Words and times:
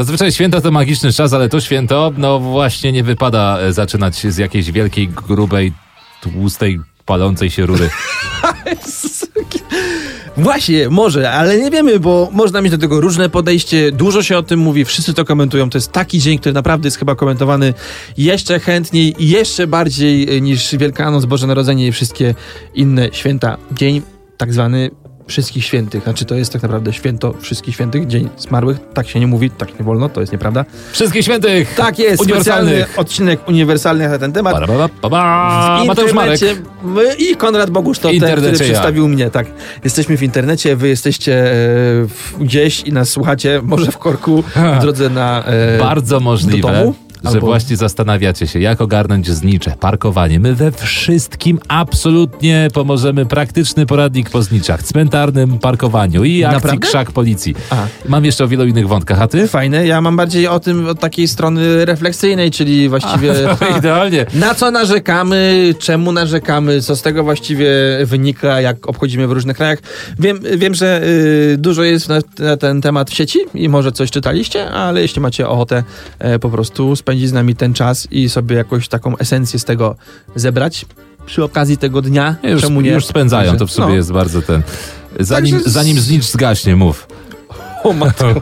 Zazwyczaj 0.00 0.32
święta 0.32 0.60
to 0.60 0.70
magiczny 0.70 1.12
czas, 1.12 1.32
ale 1.32 1.48
to 1.48 1.60
święto, 1.60 2.12
no 2.16 2.38
właśnie 2.38 2.92
nie 2.92 3.04
wypada 3.04 3.58
e, 3.58 3.72
zaczynać 3.72 4.14
z 4.16 4.38
jakiejś 4.38 4.70
wielkiej, 4.70 5.08
grubej, 5.08 5.72
tłustej, 6.22 6.80
palącej 7.06 7.50
się 7.50 7.66
rury. 7.66 7.90
Właśnie, 10.36 10.88
może, 10.88 11.30
ale 11.30 11.58
nie 11.58 11.70
wiemy, 11.70 12.00
bo 12.00 12.28
można 12.32 12.62
mieć 12.62 12.72
do 12.72 12.78
tego 12.78 13.00
różne 13.00 13.28
podejście. 13.28 13.92
Dużo 13.92 14.22
się 14.22 14.38
o 14.38 14.42
tym 14.42 14.60
mówi, 14.60 14.84
wszyscy 14.84 15.14
to 15.14 15.24
komentują. 15.24 15.70
To 15.70 15.78
jest 15.78 15.92
taki 15.92 16.18
dzień, 16.18 16.38
który 16.38 16.52
naprawdę 16.52 16.86
jest 16.86 16.98
chyba 16.98 17.14
komentowany 17.14 17.74
jeszcze 18.18 18.60
chętniej 18.60 19.14
jeszcze 19.18 19.66
bardziej 19.66 20.36
e, 20.36 20.40
niż 20.40 20.76
Wielkanoc, 20.76 21.24
Boże 21.24 21.46
Narodzenie 21.46 21.86
i 21.86 21.92
wszystkie 21.92 22.34
inne 22.74 23.08
święta. 23.12 23.56
Dzień 23.72 24.02
tak 24.36 24.52
zwany 24.52 24.90
Wszystkich 25.30 25.64
Świętych. 25.64 26.02
Znaczy 26.02 26.24
to 26.24 26.34
jest 26.34 26.52
tak 26.52 26.62
naprawdę 26.62 26.92
święto 26.92 27.34
Wszystkich 27.40 27.74
Świętych, 27.74 28.06
Dzień 28.06 28.28
Zmarłych. 28.38 28.78
Tak 28.94 29.08
się 29.08 29.20
nie 29.20 29.26
mówi, 29.26 29.50
tak 29.50 29.78
nie 29.78 29.84
wolno, 29.84 30.08
to 30.08 30.20
jest 30.20 30.32
nieprawda. 30.32 30.64
Wszystkich 30.92 31.24
świętych! 31.24 31.74
Tak 31.74 31.98
jest, 31.98 32.24
specjalny 32.24 32.70
Uniwersalnych! 32.70 32.98
odcinek 32.98 33.48
uniwersalny 33.48 34.08
na 34.08 34.18
ten 34.18 34.32
temat. 34.32 34.60
Ba, 34.60 34.66
ba, 34.66 34.88
ba, 35.02 35.08
ba. 35.10 35.84
Mateusz 35.86 36.12
Marek. 36.12 36.40
my 36.82 37.14
i 37.18 37.36
Konrad 37.36 37.70
Bogusz 37.70 37.98
to 37.98 38.08
ten, 38.20 38.36
który 38.36 38.52
przedstawił 38.52 39.08
mnie, 39.08 39.30
tak. 39.30 39.46
Jesteśmy 39.84 40.16
w 40.16 40.22
internecie, 40.22 40.76
wy 40.76 40.88
jesteście 40.88 41.52
e, 41.52 41.56
gdzieś 42.40 42.80
i 42.80 42.92
nas 42.92 43.08
słuchacie, 43.08 43.60
może 43.62 43.92
w 43.92 43.98
korku, 43.98 44.42
w 44.78 44.80
drodze 44.80 45.10
na 45.10 45.44
e, 45.44 45.78
Bardzo 45.78 46.20
możliwe, 46.20 46.68
do 46.68 46.68
domu. 46.68 46.94
Że 47.24 47.28
Albo- 47.30 47.46
właśnie 47.46 47.76
zastanawiacie 47.76 48.46
się, 48.46 48.60
jak 48.60 48.80
ogarnąć 48.80 49.30
znicze, 49.30 49.74
parkowanie. 49.80 50.40
My 50.40 50.54
we 50.54 50.72
wszystkim 50.72 51.58
absolutnie 51.68 52.68
pomożemy. 52.74 53.26
Praktyczny 53.26 53.86
poradnik 53.86 54.30
po 54.30 54.42
zniczach, 54.42 54.82
cmentarnym 54.82 55.58
parkowaniu 55.58 56.24
i 56.24 56.44
akcji 56.44 56.54
Naprawdę? 56.56 56.86
krzak 56.86 57.12
policji. 57.12 57.54
Aha. 57.70 57.86
Mam 58.08 58.24
jeszcze 58.24 58.44
o 58.44 58.48
wielu 58.48 58.66
innych 58.66 58.88
wątkach, 58.88 59.20
a 59.22 59.28
ty? 59.28 59.48
Fajne, 59.48 59.86
ja 59.86 60.00
mam 60.00 60.16
bardziej 60.16 60.46
o 60.46 60.60
tym 60.60 60.86
od 60.88 61.00
takiej 61.00 61.28
strony 61.28 61.84
refleksyjnej, 61.84 62.50
czyli 62.50 62.88
właściwie 62.88 63.32
No, 63.60 63.78
idealnie. 63.78 64.26
na 64.34 64.54
co 64.54 64.70
narzekamy, 64.70 65.74
czemu 65.78 66.12
narzekamy, 66.12 66.80
co 66.82 66.96
z 66.96 67.02
tego 67.02 67.24
właściwie 67.24 67.70
wynika, 68.04 68.60
jak 68.60 68.88
obchodzimy 68.88 69.26
w 69.26 69.32
różnych 69.32 69.56
krajach. 69.56 69.78
Wiem, 70.18 70.40
wiem 70.56 70.74
że 70.74 71.00
y, 71.04 71.56
dużo 71.58 71.82
jest 71.82 72.08
na, 72.08 72.18
na 72.38 72.56
ten 72.56 72.80
temat 72.80 73.10
w 73.10 73.14
sieci 73.14 73.38
i 73.54 73.68
może 73.68 73.92
coś 73.92 74.10
czytaliście, 74.10 74.70
ale 74.70 75.02
jeśli 75.02 75.20
macie 75.20 75.48
ochotę 75.48 75.82
e, 76.18 76.38
po 76.38 76.50
prostu 76.50 76.96
spędzić 76.96 77.09
z 77.18 77.32
nami 77.32 77.56
ten 77.56 77.74
czas 77.74 78.08
i 78.10 78.28
sobie 78.28 78.56
jakoś 78.56 78.88
taką 78.88 79.16
esencję 79.18 79.58
z 79.58 79.64
tego 79.64 79.96
zebrać 80.34 80.86
przy 81.26 81.44
okazji 81.44 81.76
tego 81.78 82.02
dnia, 82.02 82.36
Już, 82.42 82.60
czemu 82.62 82.80
nie? 82.80 82.90
już 82.90 83.06
spędzają, 83.06 83.56
to 83.56 83.66
w 83.66 83.70
sobie 83.72 83.88
No. 83.88 83.94
jest 83.94 84.12
bardzo 84.12 84.42
ten... 84.42 84.62
Zanim, 85.20 85.52
Także 85.54 85.70
z- 85.70 85.72
zanim 85.72 86.00
znicz 86.00 86.24
zgaśnie, 86.24 86.76
mów. 86.76 87.06
O 87.84 87.92
matko. 87.92 88.34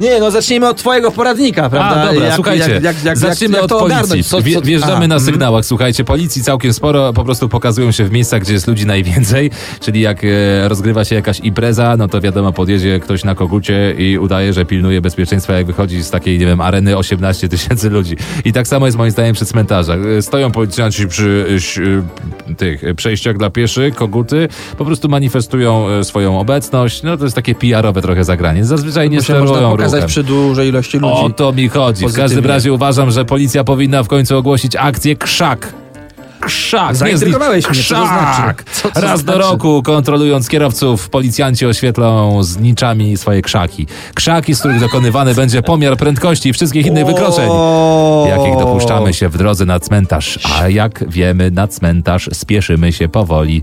Nie, 0.00 0.20
no 0.20 0.30
zacznijmy 0.30 0.68
od 0.68 0.76
twojego 0.76 1.10
poradnika, 1.10 1.70
prawda? 1.70 2.00
A, 2.02 2.06
dobra, 2.12 2.26
Jak- 2.26 2.34
słuchajcie, 2.34 2.80
jak- 2.82 3.04
jak- 3.04 3.18
zaczniemy 3.18 3.60
od 3.60 3.70
policji. 3.70 3.86
ogarnąć? 3.96 4.26
Co- 4.28 4.42
co- 4.42 4.60
Wjeżdżamy 4.62 4.92
Aha, 4.92 4.98
na 5.08 5.14
mhm. 5.14 5.20
sygnałach. 5.20 5.64
Słuchajcie, 5.64 6.04
policji 6.04 6.42
całkiem 6.42 6.72
sporo 6.72 7.12
po 7.12 7.24
prostu 7.24 7.48
pokazują 7.48 7.92
się 7.92 8.04
w 8.04 8.10
miejscach, 8.12 8.42
gdzie 8.42 8.52
jest 8.52 8.66
ludzi 8.68 8.86
najwięcej, 8.86 9.50
czyli 9.80 10.00
jak 10.00 10.24
e, 10.24 10.68
rozgrywa 10.68 11.04
się 11.04 11.14
jakaś 11.14 11.40
impreza, 11.40 11.96
no 11.96 12.08
to 12.08 12.20
wiadomo, 12.20 12.52
podjedzie 12.52 13.00
ktoś 13.00 13.24
na 13.24 13.34
kogucie 13.34 13.94
i 13.98 14.18
udaje, 14.18 14.52
że 14.52 14.64
pilnuje 14.64 15.00
bezpieczeństwa, 15.00 15.52
jak 15.52 15.66
wychodzi 15.66 16.02
z 16.02 16.10
takiej, 16.10 16.38
nie 16.38 16.46
wiem, 16.46 16.60
areny 16.60 16.96
18 16.96 17.48
tysięcy 17.48 17.90
ludzi. 17.90 18.16
I 18.44 18.52
tak 18.52 18.68
samo 18.68 18.86
jest 18.86 18.98
moim 18.98 19.10
zdaniem 19.10 19.34
przy 19.34 19.44
cmentarzach. 19.46 19.98
E, 20.18 20.22
Stoją 20.22 20.50
policjanci 20.50 21.08
przy 21.08 21.46
e, 22.48 22.50
e, 22.50 22.54
tych 22.54 22.82
przejściach 22.96 23.36
dla 23.38 23.50
pieszych, 23.50 23.94
koguty, 23.94 24.48
po 24.78 24.84
prostu 24.84 25.08
manifestują 25.08 25.86
swoją 26.04 26.40
obecność. 26.40 27.02
No 27.02 27.16
to 27.16 27.24
jest 27.24 27.36
takie 27.36 27.54
PR-owe 27.54 28.02
trochę 28.02 28.24
zagranie. 28.24 28.64
Zazwyczaj 28.82 29.10
nie 29.10 29.22
się 29.22 29.32
można 29.32 29.46
sterują 29.46 29.70
pokazać 29.70 29.94
ruchem. 29.94 30.08
przy 30.08 30.24
dużej 30.24 30.68
ilości 30.68 30.98
ludzi. 30.98 31.14
O 31.14 31.30
to 31.30 31.52
mi 31.52 31.68
chodzi. 31.68 32.00
W 32.00 32.02
Pozytywnie. 32.02 32.24
każdym 32.28 32.46
razie 32.46 32.72
uważam, 32.72 33.10
że 33.10 33.24
policja 33.24 33.64
powinna 33.64 34.02
w 34.02 34.08
końcu 34.08 34.36
ogłosić 34.36 34.76
akcję 34.76 35.16
krzak. 35.16 35.72
Krzak. 36.40 36.96
Zaintrygowałeś 36.96 37.64
mnie, 37.68 37.74
to 37.76 37.80
Krzak. 37.82 38.06
znaczy? 38.64 38.64
Co 38.82 38.90
to 38.90 39.00
Raz 39.00 39.24
do 39.24 39.32
znaczy? 39.32 39.38
roku, 39.50 39.82
kontrolując 39.82 40.48
kierowców, 40.48 41.08
policjanci 41.10 41.66
oświetlą 41.66 42.42
z 42.42 42.56
niczami 42.58 43.16
swoje 43.16 43.42
krzaki. 43.42 43.86
Krzaki, 44.14 44.54
z 44.54 44.58
których 44.58 44.80
dokonywany 44.80 45.34
będzie 45.34 45.62
pomiar 45.62 45.96
prędkości 45.96 46.48
i 46.48 46.52
wszystkich 46.52 46.86
innych 46.86 47.06
wykroczeń. 47.06 47.50
Jakich 48.28 48.58
dopuszczamy 48.58 49.14
się 49.14 49.28
w 49.28 49.38
drodze 49.38 49.64
na 49.64 49.80
cmentarz. 49.80 50.38
A 50.60 50.68
jak 50.68 51.10
wiemy, 51.10 51.50
na 51.50 51.68
cmentarz 51.68 52.28
spieszymy 52.32 52.92
się 52.92 53.08
powoli. 53.08 53.62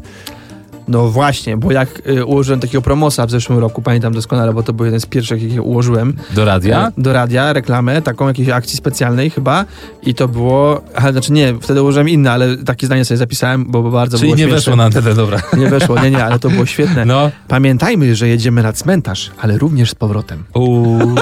No 0.89 1.07
właśnie, 1.09 1.57
bo 1.57 1.71
jak 1.71 2.01
y, 2.09 2.25
ułożyłem 2.25 2.59
takiego 2.59 2.81
promosa 2.81 3.25
w 3.25 3.31
zeszłym 3.31 3.59
roku, 3.59 3.81
pamiętam 3.81 4.13
doskonale, 4.13 4.53
bo 4.53 4.63
to 4.63 4.73
był 4.73 4.85
jeden 4.85 4.99
z 4.99 5.05
pierwszych, 5.05 5.43
jakie 5.43 5.61
ułożyłem. 5.61 6.13
Do 6.35 6.45
radia? 6.45 6.87
e, 6.87 6.91
Do 6.97 7.13
radia, 7.13 7.53
reklamę, 7.53 8.01
taką 8.01 8.27
jakiejś 8.27 8.49
akcji 8.49 8.77
specjalnej 8.77 9.29
chyba. 9.29 9.65
I 10.03 10.13
to 10.13 10.27
było, 10.27 10.81
aha, 10.95 11.11
znaczy 11.11 11.31
nie, 11.33 11.53
wtedy 11.61 11.81
ułożyłem 11.81 12.09
inne, 12.09 12.31
ale 12.31 12.57
takie 12.57 12.85
zdanie 12.85 13.05
sobie 13.05 13.17
zapisałem, 13.17 13.65
bo 13.71 13.83
bardzo 13.91 14.17
Czyli 14.17 14.27
było 14.27 14.37
nie 14.37 14.43
śmieszne. 14.43 14.55
weszło 14.57 14.75
na 14.75 14.83
antenę, 14.83 15.13
dobra. 15.15 15.41
Nie 15.57 15.67
weszło, 15.67 15.99
nie, 16.03 16.11
nie, 16.11 16.25
ale 16.25 16.39
to 16.39 16.49
było 16.49 16.65
świetne. 16.65 17.05
No. 17.05 17.31
Pamiętajmy, 17.47 18.15
że 18.15 18.27
jedziemy 18.27 18.63
na 18.63 18.73
cmentarz, 18.73 19.31
ale 19.41 19.57
również 19.57 19.89
z 19.91 19.95
powrotem. 19.95 20.43
Uuu. 20.53 21.15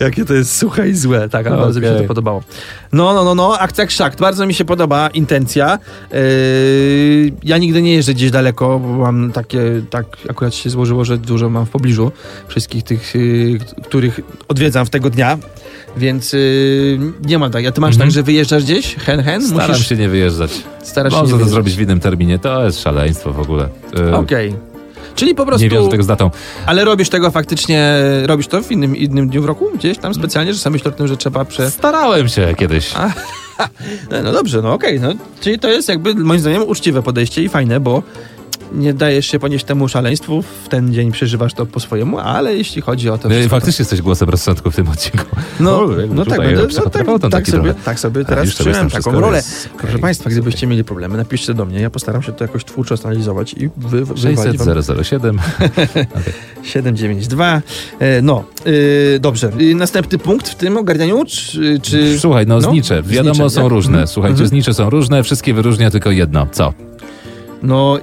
Jakie 0.00 0.24
to 0.24 0.34
jest 0.34 0.56
suche 0.56 0.88
i 0.88 0.94
złe, 0.94 1.28
tak, 1.28 1.46
ale 1.46 1.56
bardzo 1.56 1.80
mi 1.80 1.86
się 1.86 1.94
to 1.94 2.04
podobało. 2.04 2.42
No, 2.92 3.14
no, 3.14 3.24
no, 3.24 3.34
no, 3.34 3.58
akcja 3.58 3.86
krzak, 3.86 4.16
bardzo 4.16 4.46
mi 4.46 4.54
się 4.54 4.64
podoba 4.64 5.08
intencja. 5.08 5.78
Yy, 6.12 6.18
ja 7.44 7.58
nigdy 7.58 7.82
nie 7.82 7.94
jeżdżę 7.94 8.14
gdzieś 8.14 8.30
daleko, 8.30 8.78
bo 8.78 8.88
mam 8.88 9.32
takie, 9.32 9.60
tak 9.90 10.06
akurat 10.30 10.54
się 10.54 10.70
złożyło, 10.70 11.04
że 11.04 11.18
dużo 11.18 11.50
mam 11.50 11.66
w 11.66 11.70
pobliżu 11.70 12.12
wszystkich 12.48 12.84
tych, 12.84 13.14
yy, 13.14 13.58
których 13.84 14.20
odwiedzam 14.48 14.86
w 14.86 14.90
tego 14.90 15.10
dnia, 15.10 15.38
więc 15.96 16.32
yy, 16.32 16.98
nie 17.24 17.38
mam 17.38 17.50
tak. 17.50 17.66
A 17.66 17.72
ty 17.72 17.80
masz 17.80 17.94
Mhm. 17.94 18.08
tak, 18.08 18.14
że 18.14 18.22
wyjeżdżasz 18.22 18.62
gdzieś, 18.64 18.94
hen, 18.94 19.22
hen? 19.22 19.46
Staram 19.48 19.70
Musisz, 19.70 19.88
się 19.88 19.96
nie 19.96 20.08
wyjeżdżać. 20.08 20.50
starasz 20.82 21.12
się 21.12 21.16
nie 21.16 21.22
Można 21.22 21.30
to 21.32 21.36
wyjeżdżać. 21.36 21.48
zrobić 21.50 21.74
w 21.76 21.80
innym 21.80 22.00
terminie. 22.00 22.38
To 22.38 22.64
jest 22.64 22.80
szaleństwo 22.82 23.32
w 23.32 23.40
ogóle. 23.40 23.68
E, 23.98 24.14
Okej. 24.16 24.54
Czyli 25.14 25.34
po 25.34 25.46
prostu... 25.46 25.64
Nie 25.64 25.70
wiążę 25.70 25.88
tego 25.88 26.02
z 26.02 26.06
datą. 26.06 26.30
Ale 26.66 26.84
robisz 26.84 27.08
tego 27.08 27.30
faktycznie, 27.30 27.94
robisz 28.26 28.46
to 28.46 28.62
w 28.62 28.72
innym, 28.72 28.96
innym 28.96 29.28
dniu 29.28 29.42
w 29.42 29.44
roku? 29.44 29.70
Gdzieś 29.74 29.98
tam 29.98 30.14
specjalnie, 30.14 30.52
że 30.54 30.58
sam 30.58 30.72
myślisz 30.72 30.86
o 30.86 30.96
tym, 30.96 31.08
że 31.08 31.16
trzeba 31.16 31.44
prze... 31.44 31.70
Starałem 31.70 32.28
się 32.28 32.54
kiedyś. 32.58 32.92
No, 34.10 34.22
no 34.22 34.32
dobrze, 34.32 34.62
no 34.62 34.72
okej, 34.72 35.00
no. 35.00 35.08
Czyli 35.40 35.58
to 35.58 35.68
jest 35.68 35.88
jakby 35.88 36.14
moim 36.14 36.40
zdaniem 36.40 36.62
uczciwe 36.62 37.02
podejście 37.02 37.42
i 37.42 37.48
fajne, 37.48 37.80
bo 37.80 38.02
nie 38.72 38.94
dajesz 38.94 39.26
się 39.26 39.38
ponieść 39.38 39.64
temu 39.64 39.88
szaleństwu, 39.88 40.42
w 40.64 40.68
ten 40.68 40.92
dzień 40.94 41.12
przeżywasz 41.12 41.54
to 41.54 41.66
po 41.66 41.80
swojemu, 41.80 42.18
ale 42.18 42.56
jeśli 42.56 42.82
chodzi 42.82 43.08
o 43.10 43.18
to... 43.18 43.28
Wszystko, 43.28 43.48
Faktycznie 43.50 43.82
jesteś 43.82 44.02
głosem 44.02 44.28
rozsądku 44.28 44.70
w 44.70 44.76
tym 44.76 44.88
odcinku. 44.88 45.24
to, 45.36 45.40
no, 45.64 45.80
O, 45.80 45.88
no 46.14 46.24
tak, 46.24 46.38
będę, 46.38 46.66
no, 46.76 46.90
tak, 46.90 47.06
tak, 47.20 47.30
taki 47.30 47.50
sobie, 47.50 47.62
trochę. 47.64 47.80
tak 47.84 48.00
sobie 48.00 48.24
teraz 48.24 48.48
przyjąłem 48.54 48.90
taką 48.90 49.20
rolę. 49.20 49.36
jest. 49.36 49.68
Proszę. 49.78 49.98
Państwa, 49.98 50.30
gdybyście 50.30 50.66
mieli 50.66 50.84
problemy, 50.84 51.16
napiszcie 51.16 51.54
do 51.54 51.64
mnie, 51.64 51.80
ja 51.80 51.90
postaram 51.90 52.22
się 52.22 52.32
to 52.32 52.44
jakoś 52.44 52.64
twórczo 52.64 52.94
analizować 53.04 53.52
i 53.52 53.68
wy, 53.76 54.04
wywalić 54.04 54.58
wam 54.58 54.74
600 54.74 55.06
007. 55.06 55.38
792. 56.62 57.62
E, 57.98 58.22
no, 58.22 58.44
e, 59.14 59.18
dobrze. 59.18 59.50
I 59.58 59.74
następny 59.74 60.18
punkt 60.18 60.48
w 60.48 60.54
tym 60.54 60.76
ogarnianiu, 60.76 61.24
czy... 61.24 61.78
czy... 61.82 62.18
Słuchaj, 62.18 62.46
no, 62.46 62.54
No, 62.60 62.70
znicze. 62.70 63.02
Wiadomo, 63.02 63.34
znicze, 63.34 63.50
są 63.50 63.62
jak? 63.62 63.70
różne. 63.70 64.06
Słuchajcie, 64.06 64.32
Mhm. 64.32 64.48
znicze 64.48 64.74
są 64.74 64.90
różne, 64.90 65.22
wszystkie 65.22 65.54
wyróżnia 65.54 65.90
tylko 65.90 66.10
jedno. 66.10 66.46
Co? 66.52 66.72
No, 67.62 67.98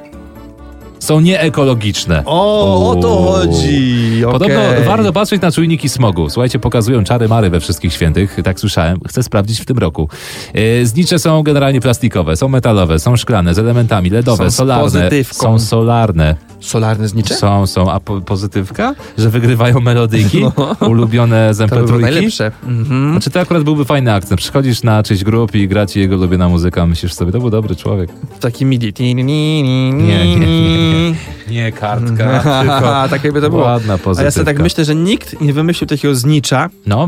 Są 1.02 1.20
nieekologiczne. 1.20 2.24
o, 2.26 2.90
o 2.90 2.96
to 2.96 3.18
chodzi. 3.18 4.22
Podobno 4.32 4.70
okej. 4.70 4.84
warto 4.84 5.14
patrzeć 5.14 5.42
na 5.42 5.52
czujniki 5.52 5.90
smogu. 5.90 6.30
Słuchajcie, 6.30 6.60
pokazują 6.60 7.04
czary 7.04 7.28
mary 7.28 7.50
we 7.50 7.60
wszystkich 7.60 7.94
świętych, 7.94 8.38
tak 8.44 8.60
słyszałem. 8.60 9.00
Chcę 9.08 9.24
sprawdzić 9.24 9.60
w 9.62 9.66
tym 9.66 9.78
roku. 9.78 10.10
E, 10.54 10.86
Znicze 10.86 11.20
są 11.20 11.44
generalnie 11.44 11.82
plastikowe, 11.82 12.36
są 12.36 12.48
metalowe, 12.48 13.00
są 13.00 13.16
szklane, 13.16 13.54
z 13.54 13.60
elementami 13.60 14.10
LEDowe, 14.10 14.44
Są 14.44 14.52
solarne. 14.52 15.10
Są 15.32 15.60
solarne. 15.60 16.51
Solarne 16.62 17.08
znicze? 17.08 17.36
Są, 17.36 17.68
są. 17.68 17.92
A 17.92 18.00
po, 18.00 18.22
pozytywka? 18.22 18.96
Że 19.18 19.30
wygrywają 19.30 19.80
melodyjki? 19.80 20.42
No. 20.58 20.76
Ulubione 20.88 21.54
z 21.54 21.58
To 21.58 21.68
by 21.68 21.76
było 21.76 21.98
MP3? 21.98 22.02
najlepsze. 22.02 22.52
Mhm. 22.68 23.12
Znaczy 23.12 23.30
to 23.30 23.40
akurat 23.40 23.64
byłby 23.64 23.86
fajny 23.86 24.14
akcent. 24.14 24.42
Przychodzisz 24.42 24.84
na 24.84 25.04
czyjś 25.04 25.24
grup 25.24 25.56
i 25.56 25.68
gra 25.68 25.86
ci 25.86 26.00
jego 26.00 26.16
ulubiona 26.16 26.50
muzyka. 26.50 26.86
Myślisz 26.86 27.14
sobie, 27.14 27.32
to 27.32 27.40
był 27.40 27.50
dobry 27.50 27.76
człowiek. 27.76 28.10
Taki 28.40 28.66
midi. 28.66 28.94
Nie, 29.00 29.14
Nie, 29.14 29.64
nie, 29.94 30.36
nie, 30.36 31.16
nie. 31.50 31.72
Kartka, 31.72 32.42
tylko 32.62 33.08
tak 33.10 33.24
jakby 33.24 33.42
to 33.42 33.50
było. 33.50 33.62
ładna 33.64 33.94
A 33.94 33.98
pozytywka. 33.98 34.26
ja 34.26 34.32
sobie 34.32 34.46
tak 34.46 34.60
myślę, 34.60 34.86
że 34.86 34.96
nikt 34.96 35.42
nie 35.42 35.54
wymyślił 35.54 35.88
takiego 35.88 36.16
znicza, 36.16 36.70
No, 36.86 37.08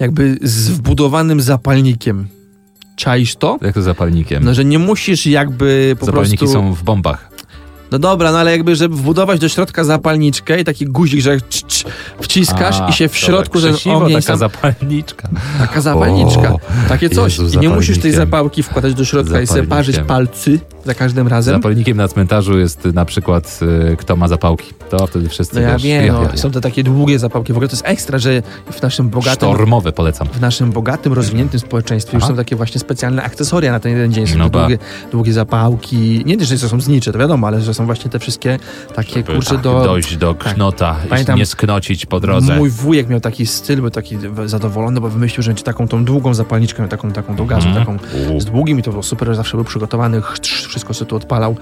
jakby 0.00 0.38
z 0.42 0.68
wbudowanym 0.70 1.40
zapalnikiem. 1.40 2.26
Czaisz 2.96 3.36
to? 3.36 3.58
jak 3.62 3.74
to 3.74 3.82
zapalnikiem? 3.82 4.44
No, 4.44 4.54
że 4.54 4.64
nie 4.64 4.78
musisz 4.78 5.26
jakby 5.26 5.96
po 6.00 6.06
Zapalniki 6.06 6.38
prostu... 6.38 6.54
są 6.54 6.72
w 6.74 6.82
bombach. 6.82 7.30
No 7.90 7.98
dobra, 7.98 8.32
no 8.32 8.38
ale 8.38 8.50
jakby, 8.50 8.76
żeby 8.76 8.96
wbudować 8.96 9.40
do 9.40 9.48
środka 9.48 9.84
zapalniczkę 9.84 10.60
i 10.60 10.64
taki 10.64 10.86
guzik, 10.86 11.20
że 11.20 11.40
cz, 11.40 11.62
cz, 11.66 11.84
wciskasz 12.20 12.80
A, 12.80 12.88
i 12.88 12.92
się 12.92 13.08
w 13.08 13.12
dobra, 13.12 13.26
środku 13.26 13.60
ten 13.60 13.72
krzesiwo, 13.72 13.96
ogień 13.96 14.16
taka 14.16 14.26
sam... 14.26 14.38
zapalniczka. 14.38 15.28
Taka 15.58 15.80
zapalniczka. 15.80 16.52
O, 16.52 16.60
Takie 16.88 17.10
coś. 17.10 17.38
Jezu, 17.38 17.58
I 17.58 17.60
nie 17.60 17.68
musisz 17.68 17.98
tej 17.98 18.12
zapałki 18.12 18.62
wkładać 18.62 18.94
do 18.94 19.04
środka 19.04 19.40
i 19.40 19.46
sobie 19.46 19.62
parzyć 19.62 19.98
palcy 19.98 20.60
za 20.86 20.94
każdym 20.94 21.28
razem. 21.28 21.54
Zapalnikiem 21.54 21.96
na 21.96 22.08
cmentarzu 22.08 22.58
jest 22.58 22.84
na 22.84 23.04
przykład 23.04 23.60
y, 23.92 23.96
kto 23.96 24.16
ma 24.16 24.28
zapałki. 24.28 24.72
To 24.90 25.06
wtedy 25.06 25.28
wszyscy 25.28 25.54
No 25.54 25.60
ja 25.60 25.72
wiesz, 25.72 25.82
wiem, 25.82 26.06
ja, 26.06 26.12
no, 26.12 26.22
ja, 26.22 26.36
są 26.36 26.50
te 26.50 26.60
takie 26.60 26.82
długie 26.84 27.18
zapałki. 27.18 27.52
W 27.52 27.56
ogóle 27.56 27.68
to 27.68 27.72
jest 27.74 27.86
ekstra, 27.86 28.18
że 28.18 28.42
w 28.72 28.82
naszym 28.82 29.08
bogatym, 29.08 29.48
Sztormowe 29.48 29.92
polecam. 29.92 30.28
w 30.28 30.40
naszym 30.40 30.72
bogatym, 30.72 31.12
rozwiniętym 31.12 31.60
społeczeństwie 31.60 32.16
już 32.16 32.24
Aha. 32.24 32.32
są 32.32 32.36
takie 32.36 32.56
właśnie 32.56 32.80
specjalne 32.80 33.22
akcesoria 33.22 33.72
na 33.72 33.80
ten 33.80 33.92
jeden 33.92 34.12
dzień. 34.12 34.26
Są 34.26 34.38
No 34.38 34.48
długie, 34.48 34.78
długie 35.12 35.32
zapałki. 35.32 36.22
Nie 36.26 36.44
że 36.44 36.58
to 36.58 36.68
są 36.68 36.80
znicze, 36.80 37.12
to 37.12 37.18
wiadomo, 37.18 37.46
ale 37.46 37.60
że 37.60 37.74
są 37.74 37.86
właśnie 37.86 38.10
te 38.10 38.18
wszystkie 38.18 38.58
takie 38.94 39.22
kurcze 39.22 39.50
Tak, 39.50 39.60
do... 39.60 39.84
dojść 39.84 40.16
do 40.16 40.34
tak. 40.34 40.54
knota, 40.54 40.96
Pamiętam, 41.08 41.38
nie 41.38 41.46
sknocić 41.46 42.06
po 42.06 42.20
drodze. 42.20 42.56
Mój 42.56 42.70
wujek 42.70 43.08
miał 43.08 43.20
taki 43.20 43.46
styl, 43.46 43.80
był 43.80 43.90
taki 43.90 44.18
zadowolony, 44.46 45.00
bo 45.00 45.08
wymyślił, 45.08 45.42
że 45.42 45.50
będzie 45.50 45.64
taką 45.64 45.88
tą 45.88 46.04
długą 46.04 46.34
zapalniczkę, 46.34 46.88
taką, 46.88 47.12
taką 47.12 47.36
do 47.36 47.44
gazu, 47.44 47.68
Mhm. 47.68 47.86
taką 47.86 47.98
U. 48.34 48.40
z 48.40 48.44
długim 48.44 48.78
i 48.78 48.82
to 48.82 48.90
było 48.90 49.02
super, 49.02 49.28
że 49.28 49.34
zawsze 49.34 49.56
był 49.56 49.64
przygotowany, 49.64 50.22
chrz, 50.22 50.68
wszystko 50.76 50.94
sobie 50.94 51.08
tu 51.08 51.16
odpalał. 51.16 51.56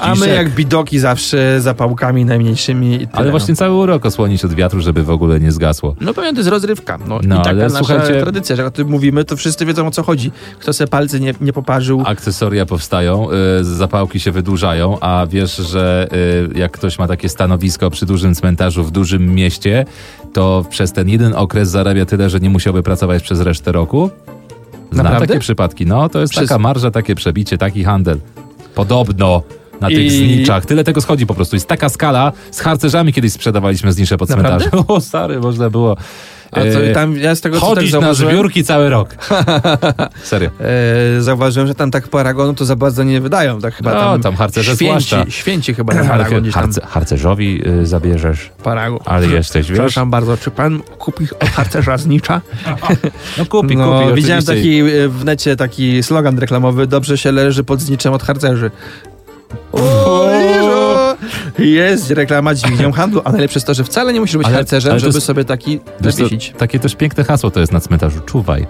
A 0.00 0.14
my 0.14 0.28
jak 0.28 0.50
bidoki 0.50 0.98
zawsze 0.98 1.60
zapałkami 1.60 2.24
najmniejszymi 2.24 3.06
Ale 3.12 3.30
właśnie 3.30 3.52
no. 3.52 3.56
cały 3.56 3.74
urok 3.74 4.06
osłonić 4.06 4.44
od 4.44 4.54
wiatru, 4.54 4.80
żeby 4.80 5.02
w 5.02 5.10
ogóle 5.10 5.40
nie 5.40 5.52
zgasło. 5.52 5.94
No 6.00 6.14
pewnie 6.14 6.32
to 6.32 6.36
jest 6.38 6.48
rozrywka. 6.50 6.98
No, 7.08 7.20
No, 7.24 7.34
I 7.34 7.38
taka 7.38 7.50
ale 7.50 7.62
nasza 7.68 7.78
słuchajcie- 7.78 8.20
tradycja, 8.20 8.56
że 8.56 8.62
jak 8.62 8.72
o 8.72 8.74
tym 8.74 8.88
mówimy, 8.88 9.24
to 9.24 9.36
wszyscy 9.36 9.66
wiedzą 9.66 9.86
o 9.86 9.90
co 9.90 10.02
chodzi. 10.02 10.30
Kto 10.60 10.72
se 10.72 10.86
palce 10.86 11.20
nie, 11.20 11.34
nie 11.40 11.52
poparzył. 11.52 12.02
Akcesoria 12.06 12.66
powstają, 12.66 13.28
y, 13.60 13.64
zapałki 13.64 14.20
się 14.20 14.30
wydłużają, 14.32 15.00
a 15.00 15.26
wiesz, 15.30 15.56
że 15.56 16.08
y, 16.54 16.58
jak 16.58 16.72
ktoś 16.72 16.98
ma 16.98 17.08
takie 17.08 17.28
stanowisko 17.28 17.90
przy 17.90 18.06
dużym 18.06 18.34
cmentarzu 18.34 18.84
w 18.84 18.90
dużym 18.90 19.34
mieście, 19.34 19.84
to 20.32 20.64
przez 20.70 20.92
ten 20.92 21.08
jeden 21.08 21.34
okres 21.34 21.68
zarabia 21.68 22.06
tyle, 22.06 22.30
że 22.30 22.40
nie 22.40 22.50
musiałby 22.50 22.82
pracować 22.82 23.22
przez 23.22 23.40
resztę 23.40 23.72
roku? 23.72 24.10
Znam 24.92 25.04
Naprawdę? 25.04 25.26
takie 25.26 25.40
przypadki. 25.40 25.86
No, 25.86 26.08
to 26.08 26.20
jest 26.20 26.32
Przez- 26.32 26.48
taka 26.48 26.58
marża, 26.58 26.90
takie 26.90 27.14
przebicie, 27.14 27.58
taki 27.58 27.84
handel. 27.84 28.18
Podobno 28.74 29.42
na 29.80 29.88
tych 29.88 29.98
I- 29.98 30.10
zniczach. 30.10 30.66
Tyle 30.66 30.84
tego 30.84 31.00
schodzi 31.00 31.26
po 31.26 31.34
prostu. 31.34 31.56
Jest 31.56 31.66
taka 31.68 31.88
skala. 31.88 32.32
Z 32.50 32.60
harcerzami 32.60 33.12
kiedyś 33.12 33.32
sprzedawaliśmy 33.32 33.92
znicze 33.92 34.18
pod 34.18 34.28
Naprawdę? 34.28 34.58
cmentarzem. 34.70 34.84
O, 34.96 35.00
stary, 35.00 35.40
można 35.40 35.70
było 35.70 35.96
A 36.52 36.60
to 36.60 36.84
e, 36.84 36.92
tam, 36.92 37.16
ja 37.16 37.34
z 37.34 37.40
tego 37.40 37.60
co 37.60 37.66
tak 37.66 37.74
chodzić 37.76 37.92
na 37.92 38.14
zbiórki 38.14 38.64
cały 38.64 38.88
rok. 38.90 39.14
Serio. 40.24 40.50
e, 41.18 41.22
zauważyłem, 41.22 41.68
że 41.68 41.74
tam 41.74 41.90
tak 41.90 42.08
paragonu 42.08 42.54
to 42.54 42.64
za 42.64 42.76
bardzo 42.76 43.02
nie 43.02 43.20
wydają. 43.20 43.60
Tak 43.60 43.74
chyba 43.74 43.94
No, 43.94 44.00
tam, 44.00 44.22
tam 44.22 44.36
harcerze 44.36 44.76
święci, 44.76 45.06
zwłaszcza. 45.06 45.30
święci 45.30 45.74
chyba 45.74 45.94
na 45.94 46.04
paragon 46.04 46.50
harce, 46.50 46.80
harcerzowi 46.86 47.68
y, 47.68 47.86
zabierzesz. 47.86 48.50
Paragon. 48.62 48.98
Ale 49.04 49.26
jesteś, 49.26 49.66
wiesz? 49.68 49.72
Przepraszam 49.78 50.10
bardzo, 50.10 50.36
czy 50.36 50.50
pan 50.50 50.80
kupi 50.98 51.24
od 51.40 51.48
harcerza 51.48 51.98
znicza? 51.98 52.40
No 53.38 53.46
kupi, 53.46 53.76
no, 53.76 54.00
kupi. 54.02 54.14
widziałem 54.14 54.42
oczywiście. 54.48 54.84
taki 54.84 54.96
e, 54.96 55.08
w 55.08 55.24
necie 55.24 55.56
taki 55.56 56.02
slogan 56.02 56.38
reklamowy, 56.38 56.86
dobrze 56.86 57.18
się 57.18 57.32
leży 57.32 57.64
pod 57.64 57.80
zniczem 57.80 58.12
od 58.12 58.22
harcerzy. 58.22 58.70
O, 59.72 60.24
Jest 61.58 62.10
reklama 62.10 62.54
dźwignią 62.54 62.92
handlu, 62.92 63.20
a 63.24 63.32
najlepsze 63.32 63.56
jest 63.56 63.66
to, 63.66 63.74
że 63.74 63.84
wcale 63.84 64.12
nie 64.12 64.20
musisz 64.20 64.36
być 64.36 64.46
Ale- 64.46 64.56
harcerzem, 64.56 64.90
ale 64.90 65.00
żeby 65.00 65.14
jest- 65.14 65.26
sobie 65.26 65.44
taki 65.44 65.80
zawiesić. 66.00 66.52
takie 66.58 66.78
też 66.78 66.96
piękne 66.96 67.24
hasło 67.24 67.50
to 67.50 67.60
jest 67.60 67.72
na 67.72 67.80
cmentarzu. 67.80 68.20
Czuwaj. 68.20 68.66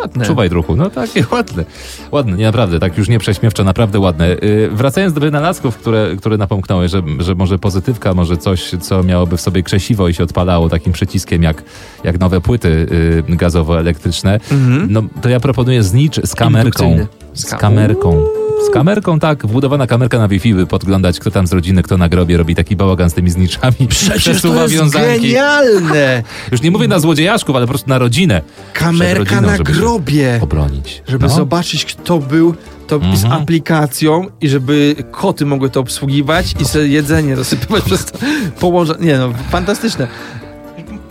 Ładne. 0.00 0.24
Czuwaj, 0.26 0.48
druhu. 0.50 0.76
No 0.76 0.90
takie 0.90 1.24
ładne. 1.32 1.64
Ładne, 2.12 2.36
nie, 2.36 2.44
naprawdę, 2.44 2.80
tak 2.80 2.98
już 2.98 3.08
nie 3.08 3.18
prześmiewczo, 3.18 3.64
naprawdę 3.64 3.98
ładne. 4.00 4.28
Yy, 4.28 4.70
wracając 4.72 5.12
do 5.14 5.20
wynalazków, 5.20 5.76
które, 5.78 6.16
które 6.18 6.36
napomknąłeś, 6.36 6.90
że, 6.90 7.02
że 7.18 7.34
może 7.34 7.58
pozytywka, 7.58 8.14
może 8.14 8.36
coś, 8.36 8.70
co 8.80 9.02
miałoby 9.02 9.36
w 9.36 9.40
sobie 9.40 9.62
krzesiwo 9.62 10.08
i 10.08 10.14
się 10.14 10.24
odpalało 10.24 10.68
takim 10.68 10.92
przyciskiem, 10.92 11.42
jak, 11.42 11.62
jak 12.04 12.20
nowe 12.20 12.40
płyty 12.40 12.86
yy, 13.28 13.36
gazowo-elektryczne, 13.36 14.40
Mhm. 14.52 14.86
no 14.90 15.02
to 15.22 15.28
ja 15.28 15.40
proponuję 15.40 15.82
znicz 15.82 16.20
z 16.26 16.34
kamerką. 16.34 17.06
Z 17.34 17.44
kamerką. 17.44 18.24
Z 18.66 18.70
kamerką, 18.70 19.18
tak, 19.18 19.46
wbudowana 19.46 19.86
kamerka 19.86 20.18
na 20.18 20.28
Wi-Fi, 20.28 20.54
by 20.54 20.66
podglądać, 20.66 21.18
kto 21.20 21.30
tam 21.30 21.46
z 21.46 21.52
rodziny, 21.52 21.82
kto 21.82 21.96
na 21.98 22.08
grobie 22.08 22.36
robi 22.36 22.54
taki 22.54 22.76
bałagan 22.76 23.10
z 23.10 23.14
tymi 23.14 23.30
zniczami. 23.30 23.74
Przecież 23.88 24.16
Przesuwa 24.18 24.54
to 24.54 24.62
jest 24.62 24.74
wiązanki. 24.74 25.20
genialne! 25.20 26.22
Już 26.52 26.62
nie 26.62 26.70
mówię 26.70 26.88
na 26.88 26.98
złodziejaszków, 26.98 27.56
ale 27.56 27.66
po 27.66 27.70
prostu 27.70 27.88
na 27.88 27.98
rodzinę. 27.98 28.42
Kamerka 28.72 29.18
rodziną, 29.18 29.40
na 29.40 29.58
grobie. 29.58 30.38
Obronić. 30.42 31.02
Żeby 31.08 31.26
No. 31.26 31.34
zobaczyć, 31.34 31.84
kto 31.84 32.18
był 32.18 32.54
to 32.86 32.98
z 32.98 33.24
Mhm. 33.24 33.42
aplikacją 33.42 34.26
i 34.40 34.48
żeby 34.48 34.94
koty 35.10 35.46
mogły 35.46 35.70
to 35.70 35.80
obsługiwać 35.80 36.54
i 36.60 36.64
sobie 36.64 36.86
jedzenie 36.86 37.36
dosypywać 37.36 37.84
przez 37.90 38.04
to 38.04 38.18
położenie. 38.60 39.06
Nie 39.06 39.18
no, 39.18 39.32
fantastyczne. 39.50 40.08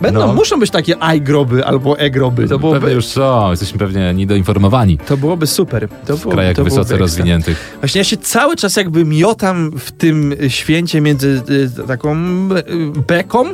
Będą, 0.00 0.26
No. 0.26 0.32
muszą 0.34 0.60
być 0.60 0.70
takie 0.70 0.96
i-groby 1.16 1.64
albo 1.66 1.98
e-groby. 1.98 2.42
To 2.42 2.48
Pewnie 2.48 2.58
byłoby, 2.58 2.92
już 2.92 3.06
są, 3.06 3.50
jesteśmy 3.50 3.78
pewnie 3.78 4.14
niedoinformowani 4.14 4.98
to 4.98 5.16
byłoby 5.16 5.46
super. 5.46 5.88
To 6.06 6.16
w 6.16 6.28
krajach 6.28 6.56
to 6.56 6.64
wysoce 6.64 6.96
rozwiniętych. 6.96 7.76
Właśnie 7.80 7.98
ja 7.98 8.04
się 8.04 8.16
cały 8.16 8.56
czas 8.56 8.76
jakby 8.76 9.04
miotam 9.04 9.72
w 9.78 9.92
tym 9.92 10.34
święcie 10.48 11.00
między 11.00 11.42
y, 11.84 11.86
taką 11.86 12.14
y, 12.16 13.00
beką, 13.06 13.44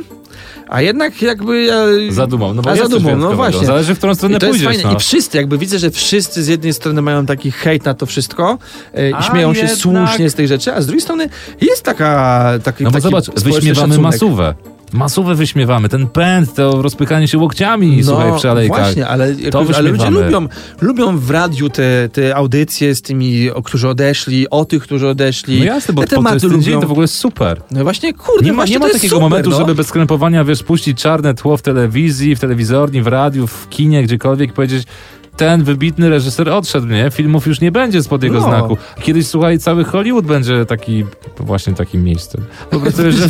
a 0.69 0.81
jednak 0.81 1.21
jakby... 1.21 1.63
Ja, 1.63 1.75
Zadumą, 2.09 2.53
no 2.53 2.61
bo 2.61 2.69
a 2.69 2.75
jest 2.75 2.89
zadumą, 2.91 3.17
no 3.17 3.33
właśnie. 3.35 3.65
Zależy, 3.67 3.95
w 3.95 3.97
którą 3.97 4.15
stronę 4.15 4.37
I 4.37 4.39
to 4.39 4.45
jest 4.45 4.59
pójdziesz. 4.59 4.75
fajne. 4.77 4.91
No. 4.91 4.97
I 4.97 4.99
wszyscy, 4.99 5.37
jakby 5.37 5.57
widzę, 5.57 5.79
że 5.79 5.91
wszyscy 5.91 6.43
z 6.43 6.47
jednej 6.47 6.73
strony 6.73 7.01
mają 7.01 7.25
taki 7.25 7.51
hejt 7.51 7.85
na 7.85 7.93
to 7.93 8.05
wszystko 8.05 8.57
e, 8.93 9.09
i 9.09 9.23
śmieją 9.23 9.53
się 9.53 9.59
jednak- 9.59 9.77
słusznie 9.77 10.29
z 10.29 10.33
tej 10.35 10.47
rzeczy, 10.47 10.73
a 10.73 10.81
z 10.81 10.85
drugiej 10.85 11.01
strony 11.01 11.29
jest 11.61 11.83
taka 11.83 12.43
taki 12.63 12.83
No 12.83 12.89
bo 12.91 12.93
taki 12.93 13.03
zobacz, 13.03 13.25
wyśmiewamy 13.43 13.75
szacunek. 13.93 13.99
masówę. 14.11 14.55
Masówę 14.93 15.35
wyśmiewamy, 15.35 15.89
ten 15.89 16.07
pęd, 16.07 16.53
to 16.53 16.81
rozpykanie 16.81 17.27
się 17.27 17.37
łokciami, 17.37 18.03
słuchaj, 18.03 18.31
przy 18.37 18.49
alejkach. 18.49 18.77
No, 18.77 18.83
Właśnie, 18.83 19.07
ale, 19.07 19.35
To 19.35 19.63
ale 19.75 19.89
ludzie 19.91 20.09
lubią, 20.09 20.47
lubią 20.81 21.17
w 21.17 21.31
radiu 21.31 21.69
te, 21.69 22.09
te 22.09 22.35
audycje 22.35 22.95
z 22.95 23.01
tymi, 23.01 23.51
o, 23.51 23.61
którzy 23.63 23.89
odeszli, 23.89 24.49
o 24.49 24.65
tych, 24.65 24.83
którzy 24.83 25.07
odeszli. 25.07 25.59
No 25.59 25.65
jasne, 25.65 25.93
bo 25.93 26.01
te 26.01 26.07
po 26.07 26.15
tematy 26.15 26.39
ten 26.39 26.61
dzień 26.61 26.73
lubią. 26.73 26.81
to 26.81 26.87
w 26.87 26.91
ogóle 26.91 27.03
jest 27.03 27.15
super. 27.15 27.61
No 27.71 27.83
właśnie, 27.83 28.13
kurde, 28.13 28.45
Nie 28.45 28.51
ma, 28.51 28.55
właśnie 28.55 28.75
nie 28.75 28.79
ma 28.79 28.85
takiego 28.85 29.15
super, 29.15 29.21
momentu, 29.21 29.49
no. 29.49 29.57
żeby 29.57 29.75
bez 29.75 29.87
skrępowania, 29.87 30.43
wiesz, 30.43 30.63
puścić 30.63 31.01
czarne 31.01 31.33
tło 31.33 31.57
w 31.57 31.61
telewizji, 31.61 32.35
w 32.35 32.39
telewizorni, 32.39 33.01
w 33.01 33.07
radiu, 33.07 33.47
w 33.47 33.69
kinie, 33.69 34.03
gdziekolwiek 34.03 34.49
i 34.49 34.53
powiedzieć 34.53 34.87
ten 35.37 35.63
wybitny 35.63 36.09
reżyser 36.09 36.49
odszedł, 36.49 36.87
nie? 36.87 37.11
Filmów 37.11 37.47
już 37.47 37.61
nie 37.61 37.71
będzie 37.71 38.03
spod 38.03 38.23
jego 38.23 38.39
No. 38.39 38.47
znaku. 38.47 38.77
Kiedyś, 39.01 39.27
słuchaj, 39.27 39.59
cały 39.59 39.83
Hollywood 39.83 40.25
będzie 40.25 40.65
taki, 40.65 41.05
właśnie 41.39 41.73
takim 41.73 42.03
miejscem. 42.03 42.41
Po 42.71 42.79
prostu, 42.79 43.01
że 43.11 43.29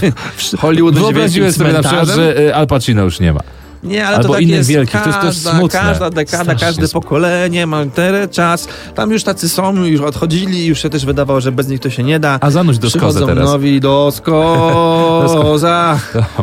Hollywood 0.57 0.93
będzie 0.93 1.05
wyobraziłem 1.07 1.53
sobie 1.53 1.73
na 1.73 1.83
przykład, 1.83 2.07
że 2.09 2.39
y, 2.39 2.55
Al 2.55 2.67
Pacino 2.67 3.03
już 3.03 3.19
nie 3.19 3.33
ma. 3.33 3.39
Nie, 3.83 4.07
ale 4.07 4.15
Albo 4.17 4.27
to 4.27 4.33
tak 4.33 4.41
innych 4.43 4.55
jest 4.57 4.69
wielkich, 4.69 5.01
to 5.01 5.07
jest 5.09 5.19
każda, 5.19 5.49
też 5.51 5.53
smutne. 5.57 5.79
Każda 5.79 6.09
dekada, 6.09 6.43
Strasznie 6.43 6.67
każde 6.67 6.87
pokolenie 6.87 7.67
ma 7.67 7.85
ten 7.85 8.29
czas. 8.29 8.67
Tam 8.95 9.11
już 9.11 9.23
tacy 9.23 9.49
są, 9.49 9.75
już 9.85 10.01
odchodzili, 10.01 10.65
już 10.65 10.81
się 10.81 10.89
też 10.89 11.05
wydawało, 11.05 11.41
że 11.41 11.51
bez 11.51 11.67
nich 11.67 11.79
to 11.79 11.89
się 11.89 12.03
nie 12.03 12.19
da. 12.19 12.37
A 12.41 12.51
zanuć 12.51 12.79
do 12.79 12.87
Przychodzą 12.87 13.25
teraz. 13.27 13.45
nowi 13.45 13.79
do 13.81 14.11
skoza. 14.15 15.99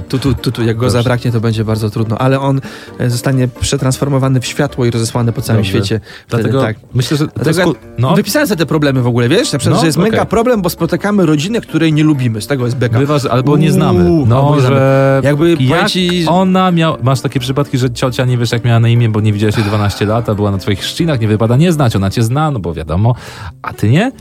Tu, 0.09 0.19
tu, 0.19 0.35
tu, 0.35 0.53
tu, 0.53 0.62
jak 0.64 0.76
go 0.76 0.81
Dobrze. 0.87 0.91
zabraknie, 1.03 1.33
to 1.33 1.41
będzie 1.41 1.64
bardzo 1.64 1.91
trudno, 1.91 2.19
ale 2.19 2.41
on 2.41 2.61
e, 2.99 3.11
zostanie 3.11 3.49
przetransformowany 3.61 4.41
w 4.41 4.47
światło 4.47 4.85
i 4.85 4.91
rozesłany 4.91 5.33
po 5.33 5.43
całym 5.43 5.62
Dobrze. 5.62 5.71
świecie. 5.71 6.00
Wtedy 6.29 6.43
Dlatego 6.43 6.62
tak. 6.62 6.76
myślę, 6.95 7.17
że 7.17 7.26
Dlatego 7.35 7.75
No, 7.99 8.14
Wypisałem 8.14 8.49
sobie 8.49 8.59
te 8.59 8.67
problemy 8.67 9.03
w 9.03 9.07
ogóle, 9.07 9.29
wiesz? 9.29 9.53
Na 9.53 9.59
przykład, 9.59 9.76
No, 9.76 9.81
że 9.81 9.87
jest 9.87 9.99
okej. 9.99 10.11
mega 10.11 10.25
problem, 10.25 10.62
bo 10.62 10.71
spotykamy 10.71 11.26
rodzinę, 11.26 11.61
której 11.61 11.93
nie 11.93 12.05
lubimy. 12.05 12.41
Z 12.41 12.47
tego 12.47 12.64
jest 12.64 12.76
beka. 12.76 12.99
bywa, 12.99 13.19
że 13.19 13.33
albo 13.33 13.57
nie 13.57 13.73
znamy. 13.73 14.25
No, 14.26 14.57
że 14.61 15.21
Jakby 15.25 15.57
jak 15.61 15.87
ona 16.26 16.71
miała... 16.71 16.99
Masz 17.03 17.21
takie 17.25 17.40
przypadki, 17.40 17.78
że 17.78 17.90
ciocia 17.90 18.25
nie 18.25 18.38
wiesz 18.38 18.52
jak 18.52 18.64
miała 18.64 18.81
na 18.81 18.88
imię, 18.88 19.09
bo 19.09 19.21
nie 19.21 19.33
widziałeś 19.33 19.57
jej 19.57 19.64
12 19.66 20.07
lat, 20.07 20.28
a 20.28 20.35
była 20.35 20.50
na 20.50 20.59
twoich 20.59 20.78
chrzcinach, 20.81 21.21
nie 21.21 21.28
wypada 21.28 21.57
nie 21.57 21.73
znać, 21.73 21.97
ona 21.97 22.11
cię 22.11 22.23
zna, 22.23 22.50
no 22.50 22.59
bo 22.59 22.75
wiadomo, 22.75 23.14
a 23.62 23.73
ty 23.73 23.88
nie? 23.90 24.12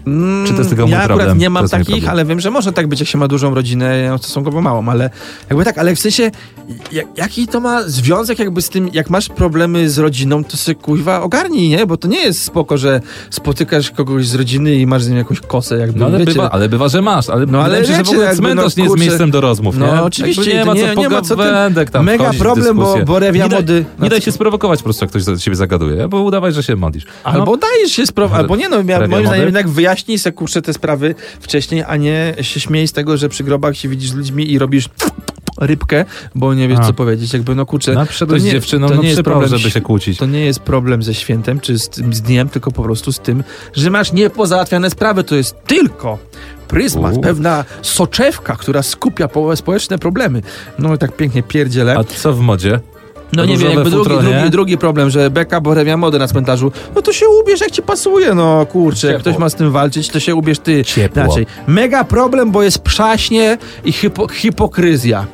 Czy 0.48 0.52
to 0.54 0.58
jest 0.58 0.70
tylko 0.70 0.84
mój 0.84 0.94
Mm, 0.94 1.02
ja 1.02 1.06
problem? 1.08 1.20
akurat 1.28 1.38
nie 1.40 1.50
mam 1.50 1.70
takich, 1.70 2.10
ale 2.10 2.26
wiem, 2.26 2.40
że 2.40 2.52
może 2.52 2.72
tak 2.74 2.88
być, 2.88 3.00
jak 3.00 3.10
się 3.10 3.18
ma 3.18 3.28
dużą 3.28 3.56
rodzinę, 3.56 3.98
ja 3.98 4.10
mam 4.10 4.20
stosunkowo 4.20 4.62
małą, 4.62 4.90
ale 4.90 5.10
jakby 5.50 5.66
tak, 5.66 5.78
ale 5.78 5.96
w 5.96 6.00
sensie, 6.00 6.32
jak, 6.92 7.06
jaki 7.18 7.48
to 7.48 7.60
ma 7.60 7.84
związek 7.84 8.40
jakby 8.40 8.62
z 8.62 8.70
tym, 8.70 8.90
jak 8.94 9.10
masz 9.10 9.30
problemy 9.30 9.90
z 9.90 9.98
rodziną, 10.00 10.44
to 10.44 10.58
sobie 10.58 10.76
kuźwa 10.76 11.22
ogarnij, 11.22 11.70
nie? 11.70 11.86
Bo 11.86 11.98
to 11.98 12.08
nie 12.08 12.20
jest 12.22 12.44
spoko, 12.44 12.78
że 12.78 13.02
spotykasz 13.30 13.92
kogoś 13.92 14.28
z 14.28 14.36
rodziny 14.36 14.76
i 14.76 14.88
masz 14.88 15.04
z 15.04 15.10
nim 15.10 15.18
jakąś 15.18 15.40
kosę, 15.40 15.78
jakby, 15.78 16.00
No 16.00 16.06
ale 16.06 16.20
wiecie, 16.20 16.32
bywa, 16.34 16.50
ale 16.52 16.70
bywa, 16.70 16.88
że 16.88 17.02
masz, 17.02 17.30
ale 17.30 17.46
No, 17.46 17.52
no, 17.52 17.64
ale 17.64 17.78
się, 17.80 17.86
że 17.86 17.94
w 17.94 17.98
wiecie, 17.98 18.10
ogóle 18.12 18.26
jakby, 18.26 18.42
cmentarz 18.42 18.76
no, 18.78 18.84
nie 18.84 18.90
jest 18.90 19.02
miejscem 19.02 19.32
do 19.32 19.42
rozmów, 19.42 19.78
no, 19.78 19.96
nie? 19.96 20.02
oczywiście, 20.04 20.54
nie 20.54 20.66
ma 20.66 20.74
nie- 20.74 20.82
co 20.96 21.02
nie 21.02 21.10
ma 21.10 21.22
co 21.22 21.36
tym- 21.36 21.86
tam 21.92 22.06
Mega 22.06 22.32
problem, 22.40 22.78
bo- 22.78 22.93
bo 23.06 23.20
rewia 23.20 23.44
nie 23.44 23.50
daj- 23.50 23.56
mody- 23.64 23.86
Nie 24.00 24.10
daj 24.10 24.22
się 24.22 24.32
sprowokować 24.32 24.80
po 24.80 24.84
prostu, 24.84 25.06
jak 25.06 25.10
ktoś 25.10 25.26
do 25.26 25.38
ciebie 25.38 25.56
zagaduje, 25.56 26.08
bo 26.08 26.22
udawaj, 26.22 26.52
że 26.54 26.64
się 26.64 26.76
modlisz. 26.76 27.06
Albo 27.24 27.58
dajesz 27.58 27.92
się 27.92 28.06
sprawy, 28.06 28.36
albo 28.36 28.56
nie, 28.56 28.70
no 28.70 28.76
ja, 28.76 29.00
moim 29.00 29.08
zdaniem 29.10 29.26
mody? 29.26 29.38
jednak 29.46 29.70
wyjaśnij 29.70 30.20
se 30.20 30.32
kurczę 30.32 30.62
te 30.62 30.74
sprawy 30.74 31.16
wcześniej, 31.40 31.84
a 31.88 31.96
nie 31.98 32.34
się 32.42 32.60
śmiej 32.60 32.88
z 32.88 32.92
tego, 32.94 33.18
że 33.18 33.30
przy 33.30 33.44
grobach 33.44 33.76
się 33.78 33.90
widzisz 33.90 34.10
z 34.10 34.14
ludźmi 34.14 34.52
i 34.52 34.60
robisz 34.60 34.90
rybkę, 35.60 36.06
bo 36.36 36.54
nie 36.54 36.68
wiesz 36.68 36.80
A. 36.80 36.84
co 36.84 36.94
powiedzieć, 36.94 37.34
jakby 37.34 37.56
no 37.56 37.66
kurczę. 37.66 37.94
no, 37.94 38.06
to 38.28 38.34
nie- 38.34 38.40
z 38.40 38.44
dziewczyną, 38.52 38.88
to 38.90 38.96
no 38.96 39.02
nie 39.02 39.10
jest 39.10 39.22
problem 39.22 39.50
żeby 39.58 39.72
się 39.72 39.82
kłócić. 39.82 40.18
To 40.18 40.26
nie 40.26 40.46
jest 40.46 40.60
problem 40.60 41.04
ze 41.04 41.14
świętem, 41.14 41.60
czy 41.60 41.80
z, 41.80 41.90
z 42.12 42.22
dniem, 42.22 42.50
tylko 42.50 42.72
po 42.72 42.84
prostu 42.84 43.12
z 43.12 43.20
tym, 43.20 43.44
że 43.74 43.90
masz 43.90 44.14
niepozałatwiane 44.14 44.90
sprawy. 44.90 45.24
To 45.24 45.36
jest 45.36 45.56
tylko 45.68 46.18
pryzmat, 46.74 47.18
U. 47.18 47.22
pewna 47.22 47.66
soczewka, 47.82 48.56
która 48.56 48.84
skupia 48.84 49.28
po, 49.28 49.56
społeczne 49.56 50.00
problemy. 50.00 50.42
No 50.80 50.96
i 50.96 50.98
tak 50.98 51.16
pięknie 51.16 51.44
pierdzielę. 51.44 51.96
A 51.98 52.04
co 52.04 52.34
w 52.34 52.40
modzie? 52.40 52.80
No 53.34 53.46
nie 53.46 53.58
wiem, 53.58 53.72
jakby 53.72 53.90
drugi, 53.90 54.10
futro, 54.10 54.22
nie? 54.22 54.34
drugi, 54.34 54.50
drugi 54.50 54.78
problem, 54.78 55.10
że 55.10 55.30
beka 55.30 55.62
borewia 55.62 55.98
mody 55.98 56.20
na 56.20 56.28
cmentarzu, 56.28 56.72
no 56.96 57.02
to 57.02 57.14
się 57.14 57.26
ubierz 57.42 57.62
jak 57.62 57.72
ci 57.72 57.82
pasuje, 57.82 58.34
no 58.34 58.66
kurczę, 58.66 59.08
jak 59.08 59.16
Ciepło. 59.18 59.32
ktoś 59.32 59.42
ma 59.42 59.50
z 59.50 59.56
tym 59.56 59.72
walczyć, 59.72 60.10
to 60.10 60.20
się 60.20 60.36
ubierz 60.36 60.60
ty 60.60 60.84
Ciepło. 60.86 61.24
inaczej. 61.24 61.46
Mega 61.68 62.04
problem, 62.04 62.52
bo 62.52 62.64
jest 62.64 62.80
przaśnie 62.80 63.58
i 63.86 63.92
hipo, 63.92 64.28
hipokryzja. 64.28 65.26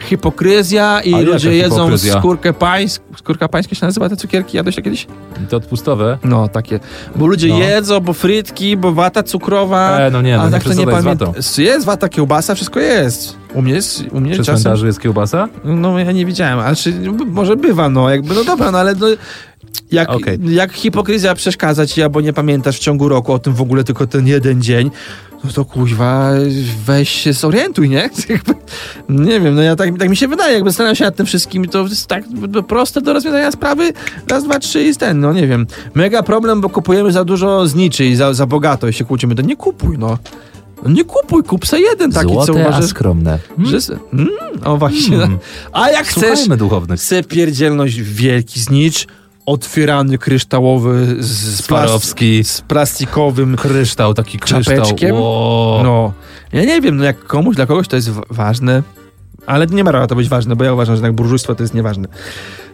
Hipokryzja 0.00 1.00
i 1.00 1.14
ludzie 1.24 1.54
jedzą 1.56 1.76
hipokryzja? 1.76 2.18
skórkę 2.18 2.52
pańską. 2.52 3.04
Skórka 3.18 3.48
pańska 3.48 3.74
się 3.74 3.86
nazywa 3.86 4.08
te 4.08 4.16
cukierki? 4.16 4.56
Jadłeś 4.56 4.76
to 4.76 4.82
kiedyś? 4.82 5.06
To 5.50 5.56
odpustowe? 5.56 6.18
No, 6.24 6.48
takie. 6.48 6.80
Bo 7.16 7.26
ludzie 7.26 7.48
No. 7.48 7.58
jedzą, 7.58 8.00
bo 8.00 8.12
frytki, 8.12 8.76
bo 8.76 8.92
wata 8.92 9.22
cukrowa. 9.22 9.98
E, 9.98 10.10
no 10.10 10.22
nie, 10.22 10.36
no 10.36 10.42
a 10.42 10.46
nie 10.46 10.52
tak 10.52 10.64
to 10.64 10.72
nie 10.74 10.86
pamiętam. 10.86 11.32
Jest 11.58 11.84
wata, 11.84 12.08
kiełbasa, 12.08 12.54
wszystko 12.54 12.80
jest. 12.80 13.36
U 13.54 13.62
mnie 13.62 13.72
jest, 13.72 14.04
u 14.12 14.20
mnie 14.20 14.32
Przy 14.32 14.44
czasem... 14.44 14.86
jest 14.86 15.00
kiełbasa? 15.00 15.48
No 15.64 15.98
ja 15.98 16.12
nie 16.12 16.26
widziałem, 16.26 16.58
ale 16.58 16.76
czy, 16.76 16.92
może 17.26 17.56
bywa, 17.56 17.88
no 17.88 18.10
jakby, 18.10 18.34
no 18.34 18.44
dobra, 18.44 18.70
no 18.70 18.78
ale 18.78 18.94
no, 18.94 19.06
jak, 19.92 20.10
Okej. 20.10 20.38
jak 20.48 20.72
hipokryzja 20.72 21.34
przeszkadza 21.34 21.86
ci, 21.86 22.02
albo 22.02 22.20
nie 22.20 22.32
pamiętasz 22.32 22.76
w 22.76 22.80
ciągu 22.80 23.08
roku 23.08 23.32
o 23.32 23.38
tym 23.38 23.52
w 23.54 23.60
ogóle 23.62 23.84
tylko 23.84 24.06
ten 24.06 24.26
jeden 24.26 24.62
dzień, 24.62 24.90
no 25.44 25.50
to 25.54 25.64
kuźwa, 25.64 26.30
weź 26.86 27.08
się 27.08 27.32
zorientuj, 27.32 27.88
nie? 27.88 28.10
Nie 29.08 29.40
wiem, 29.40 29.54
no 29.54 29.62
ja 29.62 29.76
tak, 29.76 29.98
tak 29.98 30.08
mi 30.10 30.16
się 30.16 30.28
wydaje, 30.28 30.54
jakby 30.54 30.70
zastanawiam 30.70 30.96
się 30.96 31.04
nad 31.04 31.16
tym 31.16 31.26
wszystkim, 31.26 31.68
to 31.68 31.82
jest 31.82 32.06
tak 32.06 32.24
proste 32.68 33.00
do 33.00 33.12
rozwiązania 33.12 33.52
sprawy, 33.52 33.92
raz, 34.28 34.44
dwa, 34.44 34.58
trzy 34.58 34.82
i 34.84 34.96
ten, 34.96 35.20
no 35.20 35.32
nie 35.32 35.46
wiem. 35.46 35.66
Mega 35.94 36.22
problem, 36.22 36.60
bo 36.60 36.68
kupujemy 36.68 37.12
za 37.12 37.24
dużo 37.24 37.66
z 37.66 37.74
niczy 37.74 38.04
i 38.04 38.16
za, 38.16 38.34
za 38.34 38.46
bogato 38.46 38.88
i 38.88 38.92
się 38.92 39.04
kłócimy, 39.04 39.34
to 39.34 39.42
nie 39.42 39.56
kupuj, 39.56 39.98
no. 39.98 40.18
No 40.84 40.90
Nie 40.90 41.04
kupuj, 41.04 41.42
kup 41.42 41.66
se 41.66 41.80
jeden 41.80 42.12
taki, 42.12 42.26
co 42.28 42.32
Złote, 42.44 42.52
a 42.64 42.68
uważasz, 42.68 42.90
skromne. 42.90 43.38
że... 43.64 43.80
se- 43.80 43.98
Mm, 44.12 44.28
o 44.64 44.76
właśnie. 44.76 45.16
Mm. 45.16 45.38
A 45.72 45.90
jak 45.90 46.06
chcesz 46.06 46.24
Słuchajmy 46.28 46.56
duchownych. 46.56 47.00
chcę 47.00 47.22
pierdzielność 47.24 48.00
wielki 48.00 48.60
znicz, 48.60 49.06
otwierany 49.52 50.18
kryształowy 50.18 51.16
z, 51.18 51.28
z, 52.46 52.60
plastikowym 52.68 53.56
Kryształ, 53.56 54.14
taki 54.14 54.38
kryształ. 54.38 54.62
czapeczkiem. 54.76 55.16
No, 55.84 56.12
ja 56.52 56.64
nie 56.64 56.80
wiem, 56.80 56.96
no 56.96 57.04
jak 57.04 57.24
komuś, 57.24 57.56
dla 57.56 57.66
kogoś 57.66 57.88
to 57.88 57.96
jest 57.96 58.10
wa- 58.10 58.22
ważne, 58.30 58.82
ale 59.46 59.66
nie 59.66 59.84
ma 59.84 59.90
prawa 59.90 60.06
to 60.06 60.14
być 60.14 60.28
ważne, 60.28 60.56
bo 60.56 60.64
ja 60.64 60.72
uważam, 60.72 60.94
że 60.94 60.98
jednak 60.98 61.12
burżujstwo 61.14 61.54
to 61.54 61.62
jest 61.62 61.74
nieważne. 61.74 62.08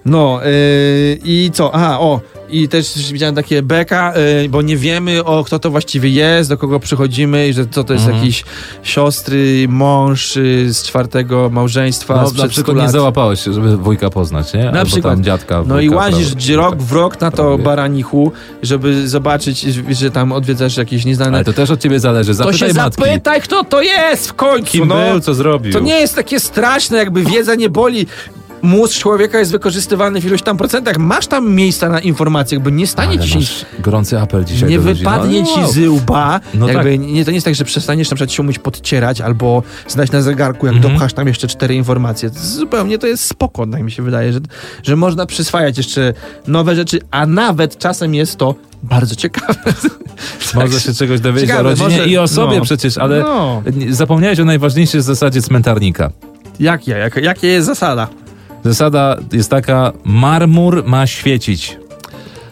No 0.06 0.40
yy, 0.44 1.18
i 1.24 1.50
co? 1.54 1.74
Aha, 1.74 2.00
o, 2.00 2.20
i 2.50 2.68
też 2.68 3.12
widziałem 3.12 3.34
takie 3.34 3.62
beka, 3.62 4.12
yy, 4.42 4.48
bo 4.48 4.62
nie 4.62 4.76
wiemy 4.76 5.24
o 5.24 5.44
kto 5.44 5.58
to 5.58 5.70
właściwie 5.70 6.10
jest, 6.10 6.48
do 6.50 6.58
kogo 6.58 6.80
przychodzimy 6.80 7.48
i 7.48 7.52
że 7.52 7.66
co 7.66 7.84
to 7.84 7.92
jest 7.92 8.04
Mhm. 8.04 8.22
jakiś 8.24 8.44
siostry, 8.82 9.66
mąż 9.68 10.36
yy, 10.36 10.72
z 10.72 10.82
czwartego 10.82 11.50
małżeństwa 11.52 12.14
No, 12.16 12.22
na 12.22 12.28
100 12.28 12.48
przykład 12.48 12.76
nie 12.76 12.88
załapałeś 12.88 13.40
się, 13.44 13.52
żeby 13.52 13.76
wujka 13.76 14.10
poznać, 14.10 14.54
nie? 14.54 14.70
Albo 14.70 14.84
przykład. 14.86 15.14
tam 15.14 15.24
dziadka, 15.24 15.62
No 15.66 15.80
i 15.80 15.88
wujka, 15.88 16.04
łazisz 16.04 16.34
gdzie 16.34 16.56
rok 16.56 16.76
w 16.76 16.92
rok 16.92 17.20
na 17.20 17.30
to 17.30 17.36
prawie. 17.36 17.62
baranichu, 17.62 18.32
żeby 18.62 19.08
zobaczyć, 19.08 19.60
że 19.90 20.10
tam 20.10 20.32
odwiedzasz 20.32 20.76
jakieś 20.76 21.04
nieznane... 21.04 21.36
Ale 21.36 21.44
to 21.44 21.52
też 21.52 21.70
od 21.70 21.80
ciebie 21.80 22.00
zależy. 22.00 22.30
To 22.30 22.34
Zapytaj 22.34 22.68
się 22.68 22.74
matki. 22.74 23.02
zapytaj, 23.04 23.40
kto 23.40 23.64
to 23.64 23.82
jest 23.82 24.28
w 24.28 24.34
końcu, 24.34 24.72
Kim 24.72 24.88
no. 24.88 24.94
był, 25.10 25.20
co 25.20 25.34
zrobił. 25.34 25.72
To 25.72 25.80
nie 25.80 26.00
jest 26.00 26.14
takie 26.14 26.40
straszne, 26.40 26.98
jakby 26.98 27.22
wiedza 27.24 27.54
nie 27.54 27.68
boli. 27.70 28.06
Mózg 28.64 28.98
człowieka 28.98 29.38
jest 29.38 29.50
wykorzystywany 29.50 30.20
w 30.20 30.24
iluś 30.24 30.42
tam 30.42 30.56
procentach. 30.56 30.98
Masz 30.98 31.26
tam 31.26 31.54
miejsca 31.54 31.88
na 31.88 32.00
informacje, 32.00 32.56
jakby 32.56 32.72
nie 32.72 32.86
stanie 32.86 33.18
Ale 33.18 33.28
ci 33.28 33.38
gorący 33.78 34.20
apel 34.20 34.44
dzisiaj 34.44 34.68
Nie 34.70 34.78
wypadnie 34.78 35.40
No, 35.40 35.46
ci 35.46 35.60
wow. 35.60 35.72
z 35.72 35.78
łba. 35.88 36.40
No 36.54 36.68
jakby 36.68 36.98
tak. 36.98 37.00
nie, 37.06 37.24
to 37.24 37.30
nie 37.30 37.34
jest 37.34 37.44
tak, 37.44 37.54
że 37.54 37.64
przestaniesz 37.64 38.10
na 38.10 38.14
przykład 38.16 38.32
się 38.32 38.42
umieć 38.42 38.58
podcierać 38.58 39.20
albo 39.20 39.62
znać 39.88 40.12
na 40.12 40.22
zegarku, 40.22 40.66
jak 40.66 40.74
Mhm. 40.76 40.92
dopchasz 40.94 41.12
tam 41.12 41.28
jeszcze 41.28 41.48
cztery 41.48 41.74
informacje. 41.74 42.28
Zupełnie 42.30 42.98
to 42.98 43.06
jest 43.06 43.24
spoko, 43.26 43.66
tak 43.66 43.82
mi 43.82 43.90
się 43.90 44.02
wydaje, 44.02 44.32
że, 44.32 44.40
że 44.82 44.96
można 44.96 45.26
przyswajać 45.26 45.78
jeszcze 45.78 46.14
nowe 46.46 46.74
rzeczy, 46.76 47.00
a 47.10 47.26
nawet 47.26 47.78
czasem 47.78 48.14
jest 48.14 48.36
to 48.36 48.54
bardzo 48.82 49.14
ciekawe. 49.14 49.54
Można 50.54 50.80
się 50.80 50.94
czegoś 50.94 51.20
dowiedzieć 51.20 51.48
Ciekawe, 51.50 51.68
o 51.68 51.70
rodzinie 51.70 51.88
może- 51.98 52.06
i 52.08 52.18
o 52.18 52.28
sobie 52.28 52.58
no. 52.58 52.64
przecież, 52.64 52.98
ale 52.98 53.20
No. 53.20 53.62
zapomniałeś 53.90 54.40
o 54.40 54.44
najważniejszej 54.44 55.02
zasadzie 55.02 55.42
cmentarnika. 55.42 56.10
Jak 56.60 56.88
ja? 56.88 56.98
Jak, 56.98 57.16
jakie 57.16 57.46
jest 57.46 57.66
zasada? 57.66 58.08
Zasada 58.64 59.16
jest 59.32 59.50
taka, 59.50 59.92
marmur 60.04 60.82
ma 60.86 61.06
świecić. 61.06 61.76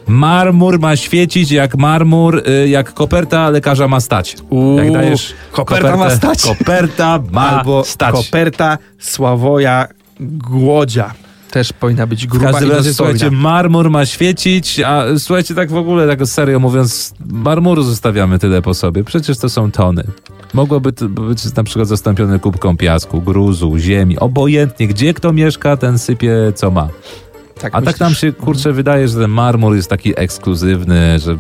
Marmur 0.07 0.79
ma 0.81 0.97
świecić 0.97 1.51
jak 1.51 1.77
marmur, 1.77 2.43
y, 2.49 2.69
jak 2.69 2.95
koperta 2.95 3.51
lekarza 3.51 3.89
ma 3.89 4.01
stać. 4.01 4.37
Uuu, 4.51 4.79
jak 4.79 4.93
dajesz 4.93 5.35
koperta 5.53 5.97
ma 5.97 6.11
stać. 6.11 6.43
Koperta 6.43 7.19
ma 7.31 7.51
Albo 7.51 7.85
stać. 7.85 8.15
koperta 8.15 8.79
Sławoja 8.99 9.89
Głodzia. 10.21 11.15
Też 11.53 11.73
powinna 11.73 12.07
być 12.07 12.27
W 12.27 12.31
gruba 12.31 12.47
każdym 12.53 12.69
i 12.69 12.73
razie, 12.73 12.89
dostojna. 12.91 13.13
słuchajcie, 13.19 13.37
marmur 13.37 13.91
ma 13.91 14.07
świecić, 14.07 14.81
a 14.81 15.05
słuchajcie, 15.19 15.55
tak 15.55 15.71
w 15.71 15.77
ogóle, 15.77 16.17
tak 16.17 16.27
serio 16.27 16.61
mówiąc, 16.61 17.15
marmuru 17.33 17.83
zostawiamy 17.83 18.39
tyle 18.39 18.63
po 18.63 18.75
sobie. 18.75 19.05
Przecież 19.05 19.39
to 19.39 19.49
są 19.49 19.71
tony. 19.71 20.05
Mogłoby 20.55 20.93
to 20.93 21.09
być 21.09 21.55
na 21.57 21.65
przykład 21.65 21.89
zastąpione 21.89 22.39
kubką 22.39 22.77
piasku, 22.77 23.21
gruzu, 23.21 23.79
ziemi, 23.79 24.19
obojętnie, 24.19 24.89
gdzie 24.89 25.15
kto 25.15 25.33
mieszka, 25.33 25.77
ten 25.77 25.99
sypie 25.99 26.53
co 26.55 26.71
ma. 26.71 26.89
A 27.57 27.61
tak 27.61 27.75
myślisz? 27.81 28.01
nam 28.01 28.15
się, 28.15 28.33
kurczę, 28.33 28.73
wydaje, 28.73 29.09
że 29.09 29.19
ten 29.21 29.31
marmur 29.31 29.77
jest 29.77 29.91
taki 29.91 30.13
ekskluzywny, 30.21 31.19
że 31.19 31.37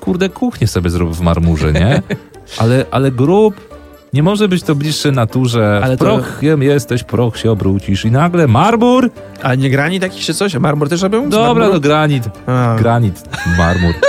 kurde, 0.00 0.28
kuchnię 0.28 0.66
sobie 0.66 0.90
zrób 0.90 1.14
w 1.14 1.20
marmurze, 1.20 1.72
nie? 1.72 2.02
Ale, 2.58 2.84
ale 2.90 3.10
grób 3.12 3.77
nie 4.12 4.22
może 4.22 4.48
być 4.48 4.62
to 4.62 4.74
bliższe 4.74 5.12
naturze. 5.12 5.80
Ale 5.84 5.96
to- 5.96 6.04
Prochem 6.04 6.62
jesteś, 6.62 7.02
proch 7.04 7.36
się 7.38 7.50
obrócisz 7.50 8.04
i 8.04 8.10
nagle 8.10 8.46
marmur? 8.46 9.10
A 9.42 9.54
nie 9.54 9.70
granit 9.70 10.02
jakiś 10.02 10.26
czy 10.26 10.34
coś? 10.34 10.54
A 10.54 10.60
marmur 10.60 10.88
też 10.88 11.02
robią? 11.02 11.26
Z 11.26 11.30
Dobra, 11.30 11.68
no 11.68 11.80
granit. 11.80 12.24
A. 12.46 12.76
Granit, 12.78 13.22
marmur. 13.58 13.94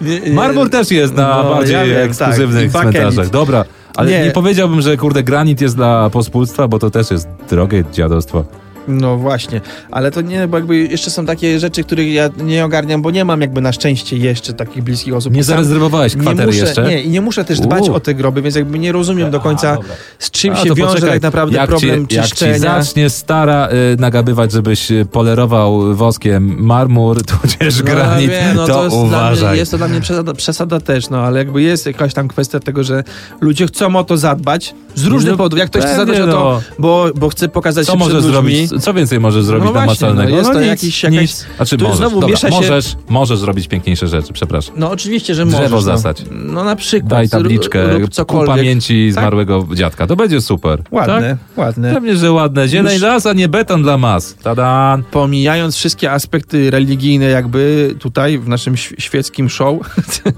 Nie, 0.00 0.20
nie. 0.20 0.30
Marmur 0.30 0.70
też 0.70 0.90
jest 0.90 1.14
na 1.14 1.42
No, 1.42 1.54
bardziej 1.54 1.74
ja 1.74 1.84
wiem, 1.84 1.94
tak. 1.96 2.04
ekskluzywnych 2.04 2.70
bakelit. 2.70 2.92
cmentarzach. 2.96 3.30
Dobra, 3.30 3.64
ale 3.96 4.10
Nie. 4.10 4.24
nie. 4.24 4.30
powiedziałbym, 4.30 4.80
że 4.80 4.96
kurde 4.96 5.22
granit 5.22 5.60
jest 5.60 5.76
dla 5.76 6.10
pospólstwa, 6.10 6.68
bo 6.68 6.78
to 6.78 6.90
też 6.90 7.10
jest 7.10 7.28
drogie 7.50 7.84
dziadostwo. 7.92 8.44
No 8.88 9.16
właśnie, 9.16 9.60
ale 9.90 10.10
to 10.10 10.20
nie, 10.20 10.48
bo 10.48 10.56
jakby 10.56 10.76
jeszcze 10.78 11.10
są 11.10 11.26
takie 11.26 11.60
rzeczy, 11.60 11.84
których 11.84 12.12
ja 12.12 12.30
nie 12.44 12.64
ogarniam, 12.64 13.02
bo 13.02 13.10
nie 13.10 13.24
mam 13.24 13.40
jakby 13.40 13.60
na 13.60 13.72
szczęście 13.72 14.16
jeszcze 14.16 14.52
takich 14.52 14.82
bliskich 14.82 15.14
osób. 15.14 15.32
Nie 15.34 15.44
zarezerwowałeś 15.44 16.14
nie 16.14 16.20
kwatery 16.22 16.46
muszę, 16.46 16.58
jeszcze? 16.58 16.88
Nie, 16.88 17.02
i 17.02 17.10
nie 17.10 17.20
muszę 17.20 17.44
też 17.44 17.60
dbać 17.60 17.88
o 17.88 18.00
te 18.00 18.14
groby, 18.14 18.42
więc 18.42 18.54
jakby 18.56 18.78
nie 18.78 18.92
rozumiem 18.92 19.30
do 19.30 19.40
końca, 19.40 19.70
A, 19.72 19.78
z 20.18 20.30
czym 20.30 20.52
A, 20.54 20.56
się 20.56 20.68
to 20.68 20.74
wiąże 20.74 20.92
poczekaj. 20.94 21.10
tak 21.10 21.22
naprawdę 21.22 21.56
jak 21.56 21.68
problem 21.70 22.06
ci, 22.08 22.16
jak 22.16 22.24
ci 22.24 22.30
czyszczenia. 22.30 22.58
zacznie 22.58 23.10
stara 23.10 23.68
y, 23.68 23.96
nagabywać, 24.00 24.52
żebyś 24.52 24.90
y, 24.90 25.06
polerował 25.12 25.94
woskiem 25.94 26.56
marmur, 26.64 27.22
tudzież 27.40 27.78
No, 27.78 27.84
granit, 27.84 28.30
wiem, 28.30 28.56
no, 28.56 28.66
to, 28.66 28.84
jest 28.84 28.96
Dla 28.96 29.04
uważaj. 29.04 29.48
mnie, 29.50 29.58
jest 29.58 29.70
to 29.70 29.78
dla 29.78 29.88
mnie 29.88 30.00
przesada, 30.00 30.34
przesada 30.34 30.80
też, 30.80 31.10
no 31.10 31.18
ale 31.20 31.38
jakby 31.38 31.62
jest 31.62 31.86
jakaś 31.86 32.14
tam 32.14 32.28
kwestia 32.28 32.60
tego, 32.60 32.84
że 32.84 33.04
ludzie 33.40 33.66
chcą 33.66 33.96
o 33.96 34.04
to 34.04 34.16
zadbać, 34.16 34.74
z 34.98 35.04
różnych 35.04 35.32
No, 35.32 35.36
powodów. 35.36 35.58
Jak 35.58 35.70
ktoś 35.70 35.82
chce 35.84 35.96
zadbać 35.96 36.20
o 36.20 36.26
to, 36.26 36.32
no. 36.32 36.60
bo, 36.78 37.06
bo 37.14 37.28
chce 37.28 37.48
pokazać 37.48 37.86
Co 37.86 37.92
się 37.98 37.98
ludźmi. 38.08 38.22
zrobić? 38.22 38.70
Co 38.80 38.94
więcej 38.94 39.20
możesz 39.20 39.44
zrobić 39.44 39.66
No 39.66 39.72
właśnie, 39.72 39.88
namacalnego? 40.06 40.30
no 40.30 40.36
jest 40.38 40.52
to 40.52 40.60
nic, 40.60 40.68
jakiś- 40.68 41.02
jakaś- 41.02 41.20
nic. 41.20 41.46
Znaczy 41.56 41.76
tu 41.76 41.84
możesz, 41.84 41.98
znowu 41.98 42.20
dobra, 42.20 42.36
się- 42.36 42.48
możesz, 42.48 42.96
możesz 43.08 43.38
zrobić 43.38 43.68
piękniejsze 43.68 44.08
rzeczy, 44.08 44.32
przepraszam. 44.32 44.74
No 44.78 44.90
oczywiście, 44.90 45.34
że 45.34 45.46
Drzewo 45.46 45.62
możesz. 45.62 45.82
zasać. 45.82 46.22
No, 46.30 46.52
no 46.52 46.64
na 46.64 46.76
przykład. 46.76 47.10
Daj 47.10 47.28
tabliczkę 47.28 47.80
ku 48.26 48.44
pamięci 48.46 49.10
Tak? 49.14 49.22
zmarłego 49.22 49.66
dziadka. 49.74 50.06
To 50.06 50.16
będzie 50.16 50.40
super. 50.40 50.82
Ładne, 50.90 51.36
Tak? 51.48 51.58
ładne. 51.58 51.94
Pewnie, 51.94 52.16
że 52.16 52.32
ładne. 52.32 52.68
Zieleń 52.68 52.92
Już- 52.94 53.02
las, 53.02 53.26
a 53.26 53.32
nie 53.32 53.48
beton 53.48 53.82
dla 53.82 53.98
mas. 53.98 54.34
Tadan. 54.42 55.02
Pomijając 55.10 55.76
wszystkie 55.76 56.12
aspekty 56.12 56.70
religijne 56.70 57.24
jakby 57.24 57.94
tutaj 57.98 58.38
w 58.38 58.48
naszym 58.48 58.74
św- 58.76 58.94
świeckim 58.98 59.48
show, 59.50 59.76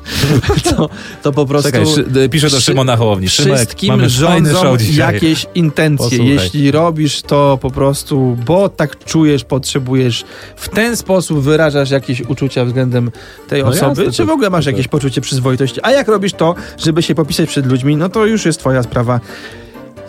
to, 0.70 0.88
to 1.22 1.32
po 1.32 1.46
prostu... 1.46 1.70
Czekaj, 1.72 1.84
piszę 2.30 2.50
do 2.50 2.60
Szymona 2.60 2.96
Hołowni. 2.96 3.28
Szymek, 3.28 3.56
Wszystkim 3.56 3.88
mamy 3.96 4.10
fajny 4.10 4.49
dzisiaj. 4.76 5.14
jakieś 5.14 5.46
intencje. 5.54 6.08
Posłuchaj. 6.18 6.26
Jeśli 6.26 6.70
robisz 6.70 7.22
to 7.22 7.58
po 7.62 7.70
prostu, 7.70 8.36
bo 8.46 8.68
tak 8.68 9.04
czujesz, 9.04 9.44
potrzebujesz, 9.44 10.24
w 10.56 10.68
ten 10.68 10.96
sposób 10.96 11.40
wyrażasz 11.40 11.90
jakieś 11.90 12.20
uczucia 12.20 12.64
względem 12.64 13.10
tej 13.48 13.62
No 13.62 13.68
osoby, 13.68 14.02
jasne, 14.02 14.12
czy 14.12 14.24
w 14.24 14.30
ogóle 14.30 14.50
masz 14.50 14.66
jakieś 14.66 14.88
poczucie 14.88 15.20
przyzwoitości. 15.20 15.80
A 15.82 15.90
jak 15.90 16.08
robisz 16.08 16.32
to, 16.32 16.54
żeby 16.78 17.02
się 17.02 17.14
popisać 17.14 17.48
przed 17.48 17.66
ludźmi, 17.66 17.96
no 17.96 18.08
to 18.08 18.26
już 18.26 18.44
jest 18.44 18.60
twoja 18.60 18.82
sprawa. 18.82 19.20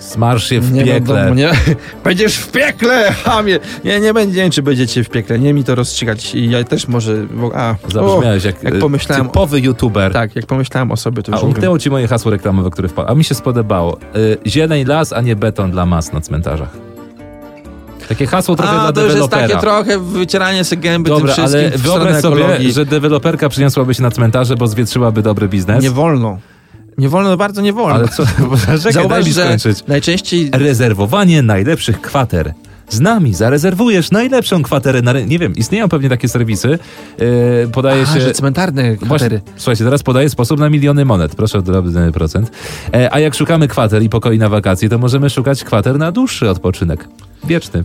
Smarsz 0.01 0.49
się 0.49 0.59
w 0.59 0.71
nie 0.73 0.83
piekle. 0.83 1.15
wiadomo, 1.15 1.35
nie? 1.35 1.51
Będziesz 2.03 2.37
w 2.37 2.51
piekle, 2.51 3.11
chamie! 3.23 3.59
Nie, 3.85 3.99
nie 3.99 4.13
będzie, 4.13 4.49
czy 4.49 4.61
będziecie 4.63 5.03
w 5.03 5.09
piekle. 5.09 5.39
Nie 5.39 5.53
mi 5.53 5.63
to 5.63 5.75
rozstrzygać. 5.75 6.35
I 6.35 6.49
ja 6.49 6.63
też 6.63 6.87
może... 6.87 7.15
bo- 7.33 7.51
A, 7.55 7.75
Zabrzmiałeś 7.93 8.43
jak, 8.43 8.63
jak 8.63 8.75
e, 8.75 8.77
pomyślałem- 8.79 9.25
typowy 9.27 9.59
youtuber. 9.59 10.13
tak, 10.13 10.35
jak 10.35 10.45
pomyślałem 10.45 10.91
o 10.91 10.97
sobie, 10.97 11.23
to 11.23 11.31
A 11.31 11.35
już 11.35 11.39
ogóle- 11.43 11.53
umknęło 11.55 11.79
ci 11.79 11.89
moje 11.89 12.07
hasło 12.07 12.31
reklamowe, 12.31 12.69
które 12.69 12.87
wpadło. 12.89 13.11
A 13.11 13.15
mi 13.15 13.23
się 13.23 13.35
spodobało. 13.35 13.97
Y, 14.15 14.37
zieleń 14.47 14.85
las, 14.85 15.13
a 15.13 15.21
nie 15.21 15.35
beton 15.35 15.71
dla 15.71 15.85
mas 15.85 16.13
na 16.13 16.21
cmentarzach. 16.21 16.69
Takie 18.09 18.27
hasło 18.27 18.55
trochę 18.55 18.71
A, 18.73 18.79
dla 18.81 18.91
to 18.93 19.01
już 19.01 19.15
jest 19.15 19.29
dewelopera. 19.29 19.47
takie 19.47 19.61
trochę 19.61 19.99
wycieranie 19.99 20.63
sobie 20.63 20.81
gęby 20.81 21.09
Dobra, 21.09 21.35
tym 21.35 21.45
wszystkim 21.45 21.67
ale 21.69 21.77
wyobraź 21.77 22.21
sobie, 22.21 22.71
że 22.71 22.85
deweloperka 22.85 23.49
przyniosłaby 23.49 23.93
się 23.93 24.03
na 24.03 24.11
cmentarze, 24.11 24.55
bo 24.55 24.67
zwietrzyłaby 24.67 25.21
dobry 25.21 25.47
biznes. 25.47 25.83
Nie 25.83 25.91
wolno. 25.91 26.39
Nie 26.97 27.09
wolno, 27.09 27.37
bardzo 27.37 27.61
nie 27.61 27.73
wolno. 27.73 27.95
Ale 27.95 28.07
co? 28.07 28.25
Czekaj, 28.77 28.93
Zauważ, 28.93 29.25
że 29.25 29.45
skończyć. 29.45 29.87
najczęściej... 29.87 30.49
Rezerwowanie 30.53 31.41
najlepszych 31.41 32.01
kwater. 32.01 32.53
Z 32.89 32.99
nami 32.99 33.33
zarezerwujesz 33.33 34.11
najlepszą 34.11 34.63
kwaterę 34.63 35.01
na 35.01 35.13
Nie 35.13 35.39
wiem, 35.39 35.53
istnieją 35.55 35.89
pewnie 35.89 36.09
takie 36.09 36.27
serwisy. 36.27 36.79
Yy, 37.19 37.67
podaje 37.71 38.01
A, 38.01 38.05
się... 38.05 38.21
że 38.21 38.33
cmentarne 38.33 38.95
kwatery. 38.97 39.07
Właśnie, 39.07 39.53
słuchajcie, 39.57 39.83
teraz 39.83 40.03
podaję 40.03 40.29
sposób 40.29 40.59
na 40.59 40.69
miliony 40.69 41.05
monet. 41.05 41.35
Proszę 41.35 41.57
o 41.57 41.61
drobny 41.61 42.11
procent. 42.11 42.51
E, 42.93 43.13
a 43.13 43.19
jak 43.19 43.35
szukamy 43.35 43.67
kwater 43.67 44.03
i 44.03 44.09
pokoi 44.09 44.37
na 44.37 44.49
wakacje, 44.49 44.89
to 44.89 44.97
możemy 44.97 45.29
szukać 45.29 45.63
kwater 45.63 45.97
na 45.97 46.11
dłuższy 46.11 46.49
odpoczynek. 46.49 47.07
Wieczny 47.43 47.83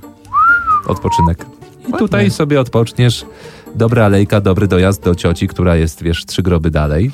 odpoczynek. 0.87 1.47
I 1.89 1.93
tutaj 1.93 2.31
sobie 2.31 2.61
odpoczniesz. 2.61 3.25
Dobra 3.75 4.05
alejka, 4.05 4.41
dobry 4.41 4.69
dojazd 4.69 5.03
do 5.05 5.15
cioci, 5.15 5.49
która 5.49 5.77
jest, 5.77 6.03
wiesz, 6.03 6.25
trzy 6.27 6.43
groby 6.43 6.71
dalej. 6.71 7.11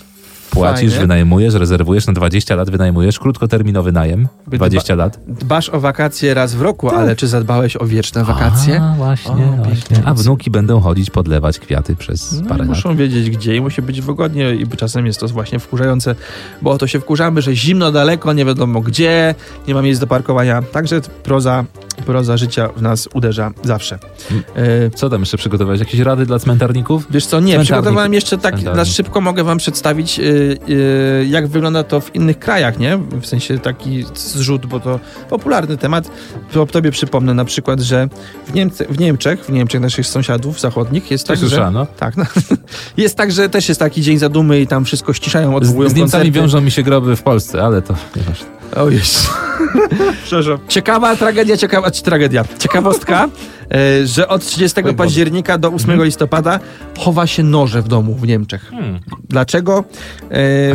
Płacisz, 0.52 0.90
Fajnie. 0.90 1.00
wynajmujesz, 1.00 1.54
rezerwujesz 1.54 2.06
na 2.06 2.12
20 2.12 2.54
lat, 2.56 2.70
wynajmujesz 2.70 3.18
krótkoterminowy 3.18 3.92
najem, 3.92 4.28
20 4.46 4.94
lat. 4.94 5.20
Dbasz 5.28 5.68
o 5.68 5.80
wakacje 5.80 6.34
raz 6.34 6.54
w 6.54 6.62
roku, 6.62 6.90
ale 6.90 7.16
czy 7.16 7.28
zadbałeś 7.28 7.76
o 7.76 7.86
wieczne 7.86 8.24
wakacje? 8.24 8.80
A, 8.82 8.94
właśnie, 8.94 9.32
O, 9.32 9.64
właśnie. 9.64 10.02
A 10.04 10.14
wnuki 10.14 10.50
będą 10.50 10.80
chodzić, 10.80 11.10
podlewać 11.10 11.58
kwiaty 11.58 11.96
przez 11.96 12.40
No, 12.40 12.48
parę 12.48 12.56
i 12.56 12.58
lat. 12.58 12.68
muszą 12.68 12.96
wiedzieć 12.96 13.30
gdzie 13.30 13.56
i 13.56 13.60
musi 13.60 13.82
być 13.82 14.00
wygodnie 14.00 14.54
i 14.54 14.68
czasem 14.68 15.06
jest 15.06 15.20
to 15.20 15.28
właśnie 15.28 15.58
wkurzające, 15.58 16.14
bo 16.62 16.70
o 16.70 16.78
to 16.78 16.86
się 16.86 17.00
wkurzamy, 17.00 17.42
że 17.42 17.54
zimno 17.56 17.92
daleko, 17.92 18.32
nie 18.32 18.44
wiadomo 18.44 18.80
gdzie, 18.80 19.34
nie 19.68 19.74
ma 19.74 19.82
miejsc 19.82 20.00
do 20.00 20.06
parkowania. 20.06 20.62
Także 20.62 21.00
proza, 21.22 21.64
proza 22.02 22.36
życia 22.36 22.68
w 22.76 22.82
nas 22.82 23.08
uderza 23.14 23.50
zawsze. 23.62 23.98
Mm. 24.30 24.42
E, 24.56 24.90
Co 24.90 25.10
tam 25.10 25.20
jeszcze 25.20 25.36
przygotowałeś? 25.38 25.80
Jakieś 25.80 26.00
rady 26.00 26.26
dla 26.26 26.38
cmentarników? 26.38 27.06
Wiesz 27.10 27.26
co, 27.26 27.40
nie, 27.40 27.60
przygotowałem 27.60 28.14
jeszcze 28.14 28.38
tak, 28.38 28.62
na 28.62 28.84
szybko 28.84 29.20
mogę 29.20 29.44
wam 29.44 29.58
przedstawić, 29.58 30.18
y, 30.18 30.22
y, 30.68 31.26
jak 31.30 31.46
wygląda 31.48 31.84
to 31.84 32.00
w 32.00 32.14
innych 32.14 32.38
krajach, 32.38 32.78
nie? 32.78 32.96
W 32.96 33.26
sensie 33.26 33.58
taki 33.58 34.04
zrzut, 34.14 34.66
bo 34.66 34.80
to 34.80 35.00
popularny 35.30 35.76
temat. 35.76 36.10
To 36.52 36.66
tobie 36.66 36.90
przypomnę 36.90 37.34
na 37.34 37.44
przykład, 37.44 37.80
że 37.80 38.08
w, 38.46 38.54
Niemce, 38.54 38.84
w 38.84 38.98
Niemczech, 38.98 39.44
w 39.44 39.52
Niemczech 39.52 39.80
naszych 39.80 40.06
sąsiadów 40.06 40.60
zachodnich 40.60 41.10
jest 41.10 41.26
tak, 41.26 41.38
Tak 41.40 41.48
że... 41.48 41.72
Tak, 41.98 42.16
no. 42.16 42.24
Jest 42.96 43.16
tak, 43.16 43.32
że 43.32 43.48
też 43.48 43.68
jest 43.68 43.80
taki 43.80 44.02
dzień 44.02 44.18
zadumy 44.18 44.60
i 44.60 44.66
tam 44.66 44.84
wszystko 44.84 45.12
ściszają, 45.12 45.56
odwołują 45.56 45.88
Z, 45.88 45.92
z 45.92 45.96
Niemcami 45.96 46.24
koncerty. 46.24 46.40
wiążą 46.40 46.60
mi 46.60 46.70
się 46.70 46.82
groby 46.82 47.16
w 47.16 47.22
Polsce, 47.22 47.62
ale 47.62 47.82
to 47.82 47.94
nieważne. 48.16 48.61
O 48.76 48.90
Jezu. 48.90 49.28
Przepraszam. 50.24 50.58
Ciekawa 50.68 51.16
tragedia, 51.16 51.56
ciekawa, 51.56 51.90
czy 51.90 52.02
tragedia. 52.02 52.44
Ciekawostka, 52.58 53.28
e, 53.70 54.06
że 54.06 54.28
od 54.28 54.44
30 54.46 54.76
Oj, 54.78 54.82
Boże. 54.82 54.94
października 54.94 55.58
do 55.58 55.68
8 55.68 56.04
listopada 56.04 56.60
chowa 56.98 57.26
się 57.26 57.42
noże 57.42 57.82
w 57.82 57.88
domu 57.88 58.14
w 58.14 58.26
Niemczech. 58.26 58.70
Hmm. 58.70 59.00
Dlaczego? 59.28 59.84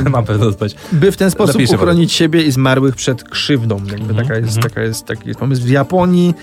E, 0.05 0.09
Mam 0.09 0.25
pewną 0.25 0.47
odpowiedź. 0.47 0.75
by 0.91 1.11
w 1.11 1.17
ten 1.17 1.31
sposób 1.31 1.55
Lepiej 1.61 1.75
uchronić 1.75 2.13
siebie 2.13 2.43
i 2.43 2.51
zmarłych 2.51 2.95
przed 2.95 3.23
krzywdą. 3.23 3.81
Jakby 3.91 4.13
taka, 4.15 4.35
jest, 4.37 4.59
taka 4.59 4.81
jest, 4.81 5.05
taki 5.05 5.27
jest 5.27 5.39
pomysł. 5.39 5.61
W 5.63 5.69
Japonii 5.69 6.33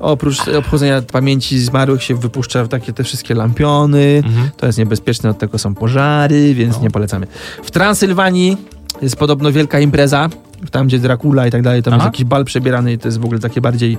oprócz 0.00 0.48
obchodzenia 0.48 1.02
pamięci 1.12 1.58
zmarłych 1.58 2.02
się 2.02 2.14
wypuszcza 2.14 2.66
takie 2.68 2.92
te 2.92 3.04
wszystkie 3.04 3.34
lampiony. 3.34 4.22
Mhm. 4.26 4.50
To 4.56 4.66
jest 4.66 4.78
niebezpieczne, 4.78 5.30
od 5.30 5.38
tego 5.38 5.58
są 5.58 5.74
pożary, 5.74 6.54
więc 6.54 6.76
No. 6.76 6.82
nie 6.82 6.90
polecamy. 6.90 7.26
W 7.64 7.70
Transylwanii 7.70 8.56
jest 9.02 9.16
podobno 9.16 9.52
wielka 9.52 9.80
impreza, 9.80 10.28
tam 10.70 10.86
gdzie 10.86 10.98
Dracula 10.98 11.46
i 11.46 11.50
tak 11.50 11.62
dalej, 11.62 11.82
tam 11.82 11.94
Aha. 11.94 12.02
jest 12.02 12.14
jakiś 12.14 12.24
bal 12.24 12.44
przebierany 12.44 12.92
i 12.92 12.98
to 12.98 13.08
jest 13.08 13.20
w 13.20 13.24
ogóle 13.24 13.40
takie 13.40 13.60
bardziej, 13.60 13.98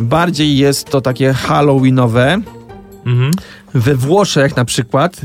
bardziej 0.00 0.58
jest 0.58 0.90
to 0.90 1.00
takie 1.00 1.32
halloweenowe. 1.32 2.40
Mhm. 3.06 3.30
We 3.74 3.94
Włoszech 3.94 4.56
na 4.56 4.64
przykład 4.64 5.20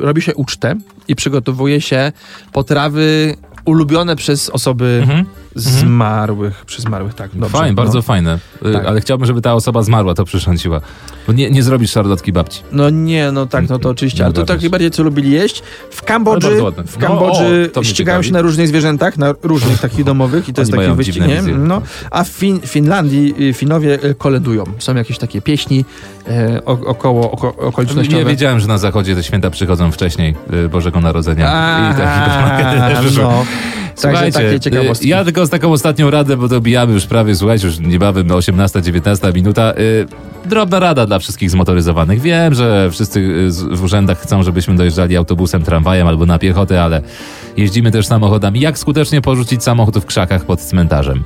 robi 0.00 0.22
się 0.22 0.34
ucztę 0.34 0.74
i 1.08 1.16
przygotowuje 1.16 1.80
się 1.80 2.12
potrawy 2.52 3.36
ulubione 3.64 4.16
przez 4.16 4.50
osoby 4.50 4.98
Mhm. 5.02 5.24
Zmarłych, 5.56 6.64
przez 6.64 6.84
zmarłych, 6.84 7.14
tak. 7.14 7.30
Dobrze, 7.34 7.48
Fajnie, 7.58 7.70
no. 7.70 7.82
bardzo 7.82 8.02
fajne. 8.02 8.38
Y, 8.66 8.72
Tak. 8.72 8.86
Ale 8.86 9.00
chciałbym, 9.00 9.26
żeby 9.26 9.40
ta 9.40 9.54
osoba 9.54 9.82
zmarła 9.82 10.14
to 10.14 10.24
przyrządziła. 10.24 10.80
Bo 11.26 11.32
nie, 11.32 11.50
nie 11.50 11.62
zrobisz 11.62 11.90
szarlotki 11.90 12.32
babci. 12.32 12.62
No 12.72 12.90
nie, 12.90 13.32
no 13.32 13.46
tak, 13.46 13.68
no 13.68 13.78
to 13.78 13.88
oczywiście, 13.88 14.24
ale 14.24 14.32
to 14.32 14.44
tak 14.44 14.60
najbardziej 14.60 14.90
co 14.90 15.02
lubili 15.02 15.30
jeść. 15.30 15.62
W 15.90 16.02
Kambodży, 16.02 16.56
w 16.86 16.98
No, 17.00 17.06
Kambodży 17.06 17.68
o, 17.70 17.74
to 17.74 17.80
mnie 17.80 17.90
ścigają 17.90 18.22
się 18.22 18.32
na 18.32 18.40
różnych 18.42 18.68
zwierzętach, 18.68 19.18
na 19.18 19.34
różnych 19.42 19.80
takich 19.80 20.04
domowych 20.04 20.48
i 20.48 20.52
to 20.52 20.62
Oni 20.62 20.70
jest 20.70 20.82
taki 20.82 20.96
wyścig, 20.96 21.26
nie? 21.26 21.42
No, 21.42 21.82
a 22.10 22.24
w 22.24 22.28
fin 22.28 22.60
Finlandii 22.60 23.34
y, 23.50 23.52
Finowie 23.52 24.04
y, 24.04 24.14
koledują. 24.14 24.64
Są 24.78 24.94
jakieś 24.94 25.18
takie 25.18 25.42
pieśni 25.42 25.84
e, 26.28 26.64
o, 26.64 26.72
około 26.72 27.30
oko, 27.30 27.56
okolicznościowe. 27.56 28.18
Nie 28.18 28.24
wiedziałem, 28.24 28.60
że 28.60 28.66
na 28.66 28.78
zachodzie 28.78 29.14
te 29.14 29.22
święta 29.22 29.50
przychodzą 29.50 29.92
wcześniej 29.92 30.34
Bożego 30.70 31.00
Narodzenia. 31.00 31.48
A, 31.52 31.92
I 31.92 31.96
tak, 31.96 33.04
no. 33.16 33.44
Także 34.02 34.18
Słuchajcie, 34.18 34.38
takie 34.38 34.60
ciekawostki. 34.60 35.06
y, 35.06 35.08
ja 35.08 35.24
tylko 35.24 35.46
z 35.46 35.50
taką 35.50 35.72
ostatnią 35.72 36.10
radę, 36.10 36.36
bo 36.36 36.48
dobijamy 36.48 36.92
już 36.92 37.06
prawie, 37.06 37.34
słuchajcie, 37.34 37.66
już 37.66 37.78
niebawem 37.78 38.28
18-19 38.28 39.34
minuta. 39.34 39.74
Y, 39.78 40.06
drobna 40.48 40.78
rada 40.80 41.06
dla 41.06 41.18
wszystkich 41.18 41.50
zmotoryzowanych. 41.50 42.20
Wiem, 42.20 42.54
że 42.54 42.88
wszyscy 42.90 43.20
y, 43.20 43.76
w 43.76 43.82
urzędach 43.82 44.18
chcą, 44.20 44.42
żebyśmy 44.42 44.76
dojeżdżali 44.76 45.16
autobusem, 45.16 45.62
tramwajem 45.62 46.06
albo 46.06 46.26
na 46.26 46.38
piechotę, 46.38 46.82
ale 46.82 47.02
jeździmy 47.56 47.90
też 47.90 48.06
samochodami. 48.06 48.60
Jak 48.60 48.78
skutecznie 48.78 49.20
porzucić 49.20 49.62
samochód 49.62 49.98
w 49.98 50.06
krzakach 50.06 50.44
pod 50.44 50.60
cmentarzem? 50.60 51.24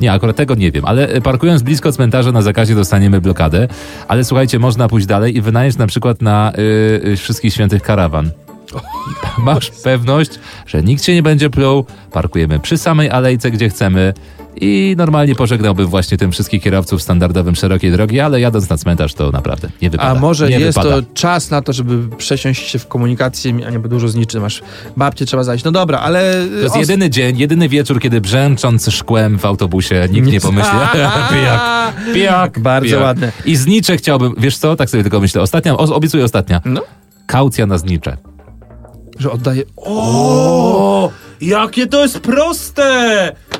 Nie, 0.00 0.12
akurat 0.12 0.36
tego 0.36 0.54
nie 0.54 0.72
wiem, 0.72 0.84
ale 0.84 1.20
parkując 1.20 1.62
blisko 1.62 1.92
cmentarza 1.92 2.32
na 2.32 2.42
zakazie 2.42 2.74
dostaniemy 2.74 3.20
blokadę. 3.20 3.68
Ale 4.08 4.24
słuchajcie, 4.24 4.58
można 4.58 4.88
pójść 4.88 5.06
dalej 5.06 5.36
i 5.36 5.40
wynająć 5.40 5.76
na 5.76 5.86
przykład 5.86 6.22
na 6.22 6.52
y, 6.58 7.08
y, 7.08 7.16
wszystkich 7.16 7.52
świętych 7.54 7.82
karawan. 7.82 8.30
Masz 9.38 9.70
pewność, 9.70 10.30
że 10.66 10.82
nikt 10.82 11.04
się 11.04 11.14
nie 11.14 11.22
będzie 11.22 11.50
pluł, 11.50 11.84
parkujemy 12.12 12.60
przy 12.60 12.78
samej 12.78 13.10
alejce, 13.10 13.50
gdzie 13.50 13.68
chcemy 13.68 14.14
i 14.60 14.94
normalnie 14.98 15.34
pożegnałbym 15.34 15.86
właśnie 15.86 16.18
tym 16.18 16.32
wszystkich 16.32 16.62
kierowców 16.62 17.02
standardowym 17.02 17.56
szerokiej 17.56 17.92
drogi, 17.92 18.20
ale 18.20 18.40
jadąc 18.40 18.70
na 18.70 18.76
cmentarz 18.76 19.14
to 19.14 19.30
naprawdę 19.30 19.68
nie 19.82 19.90
wypada. 19.90 20.10
A 20.10 20.14
może 20.14 20.48
nie 20.48 20.58
jest 20.58 20.78
wypada. 20.78 21.02
to 21.02 21.08
czas 21.14 21.50
na 21.50 21.62
to, 21.62 21.72
żeby 21.72 22.16
przesiąść 22.16 22.68
się 22.68 22.78
w 22.78 22.88
komunikację, 22.88 23.52
a 23.66 23.70
nie 23.70 23.78
dużo 23.78 24.08
zniczy. 24.08 24.40
Masz 24.40 24.62
babcie 24.96 25.26
trzeba 25.26 25.44
zajść. 25.44 25.64
No 25.64 25.72
dobra, 25.72 25.98
ale... 25.98 26.46
To 26.50 26.64
jest 26.64 26.76
jedyny 26.76 27.10
dzień, 27.10 27.38
jedyny 27.38 27.68
wieczór, 27.68 28.00
kiedy 28.00 28.20
brzęcząc 28.20 28.88
szkłem 28.90 29.38
w 29.38 29.44
autobusie 29.44 30.08
nikt 30.10 30.28
nie 30.28 30.40
pomyśli. 30.40 30.70
Pijak, 31.32 31.94
pijak. 32.14 32.58
Bardzo 32.60 32.86
pijak. 32.86 33.02
ładne. 33.02 33.32
I 33.44 33.56
znicze 33.56 33.96
chciałbym, 33.96 34.34
wiesz 34.38 34.58
co, 34.58 34.76
tak 34.76 34.90
sobie 34.90 35.02
tylko 35.02 35.20
myślę, 35.20 35.42
ostatnia, 35.42 35.76
obiecuję 35.76 36.24
ostatnia. 36.24 36.60
No, 36.64 36.82
Kaucja 37.26 37.66
na 37.66 37.78
znicze. 37.78 38.16
Że 39.18 39.30
oddaje... 39.30 39.62
O, 39.76 41.10
jakie 41.40 41.86
to 41.86 42.02
jest 42.02 42.20
proste! 42.20 42.82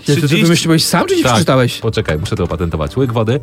Ja, 0.09 0.15
to 0.15 0.29
ty 0.29 0.37
wymyśliłeś 0.43 0.85
sam, 0.85 1.07
czy 1.07 1.17
ci 1.17 1.23
Tak. 1.23 1.33
przeczytałeś? 1.33 1.79
Poczekaj, 1.79 2.19
muszę 2.19 2.37
to 2.37 2.45
opatentować. 2.45 2.97
Łyk 2.97 3.13
wody. 3.13 3.41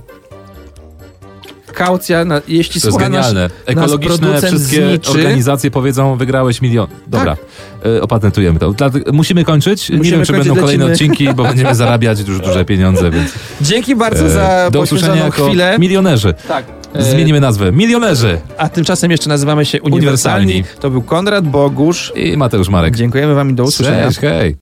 kaucja, 1.73 2.26
na, 2.26 2.41
jeśli 2.47 2.82
To 2.82 2.88
jest 2.88 2.97
słucha 2.97 3.06
genialne. 3.10 3.49
Ekologiczne 3.65 4.17
producent 4.17 4.54
wszystkie 4.62 4.88
zniczy. 4.88 5.12
organizacje 5.12 5.71
powiedzą, 5.71 6.17
wygrałeś 6.17 6.62
milion. 6.62 6.88
Dobra, 7.08 7.38
e, 7.86 8.02
opatentujemy 8.02 8.60
to. 8.60 8.71
Dlatego 8.73 9.12
musimy 9.13 9.45
kończyć. 9.45 9.89
Nie 9.89 9.97
Musimy 9.97 10.17
wiem, 10.17 10.26
czy 10.26 10.32
kończyć, 10.34 10.47
będą 10.49 10.62
kolejne 10.62 10.86
lecimy. 10.88 11.12
odcinki, 11.13 11.34
bo 11.36 11.43
będziemy 11.43 11.76
zarabiać 11.86 12.19
już 12.28 12.39
duże 12.39 12.65
pieniądze, 12.65 13.12
więc 13.12 13.32
Dzięki 13.62 13.95
bardzo 13.95 14.26
e, 14.26 14.30
za 14.30 14.69
do 14.71 14.80
usłyszenia 14.82 15.12
poświęconą 15.13 15.36
jako 15.36 15.45
chwilę. 15.47 15.76
milionerzy. 15.80 16.34
Tak. 16.47 16.65
E, 16.95 17.03
Zmienimy 17.03 17.39
nazwę. 17.39 17.71
Milionerzy 17.71 18.38
A 18.58 18.69
tymczasem 18.69 19.12
jeszcze 19.12 19.29
nazywamy 19.29 19.65
się 19.65 19.82
Uniwersalni. 19.82 20.45
Uniwersalni. 20.53 20.79
To 20.82 20.89
był 20.89 21.01
Konrad 21.01 21.47
Bogusz. 21.47 22.13
i 22.15 22.38
Mateusz 22.38 22.69
Marek. 22.69 22.95
Dziękujemy 22.95 23.36
wam 23.36 23.49
i 23.49 23.53
do 23.53 23.63
usłyszenia. 23.63 24.08
Cześć, 24.08 24.19
hej. 24.19 24.56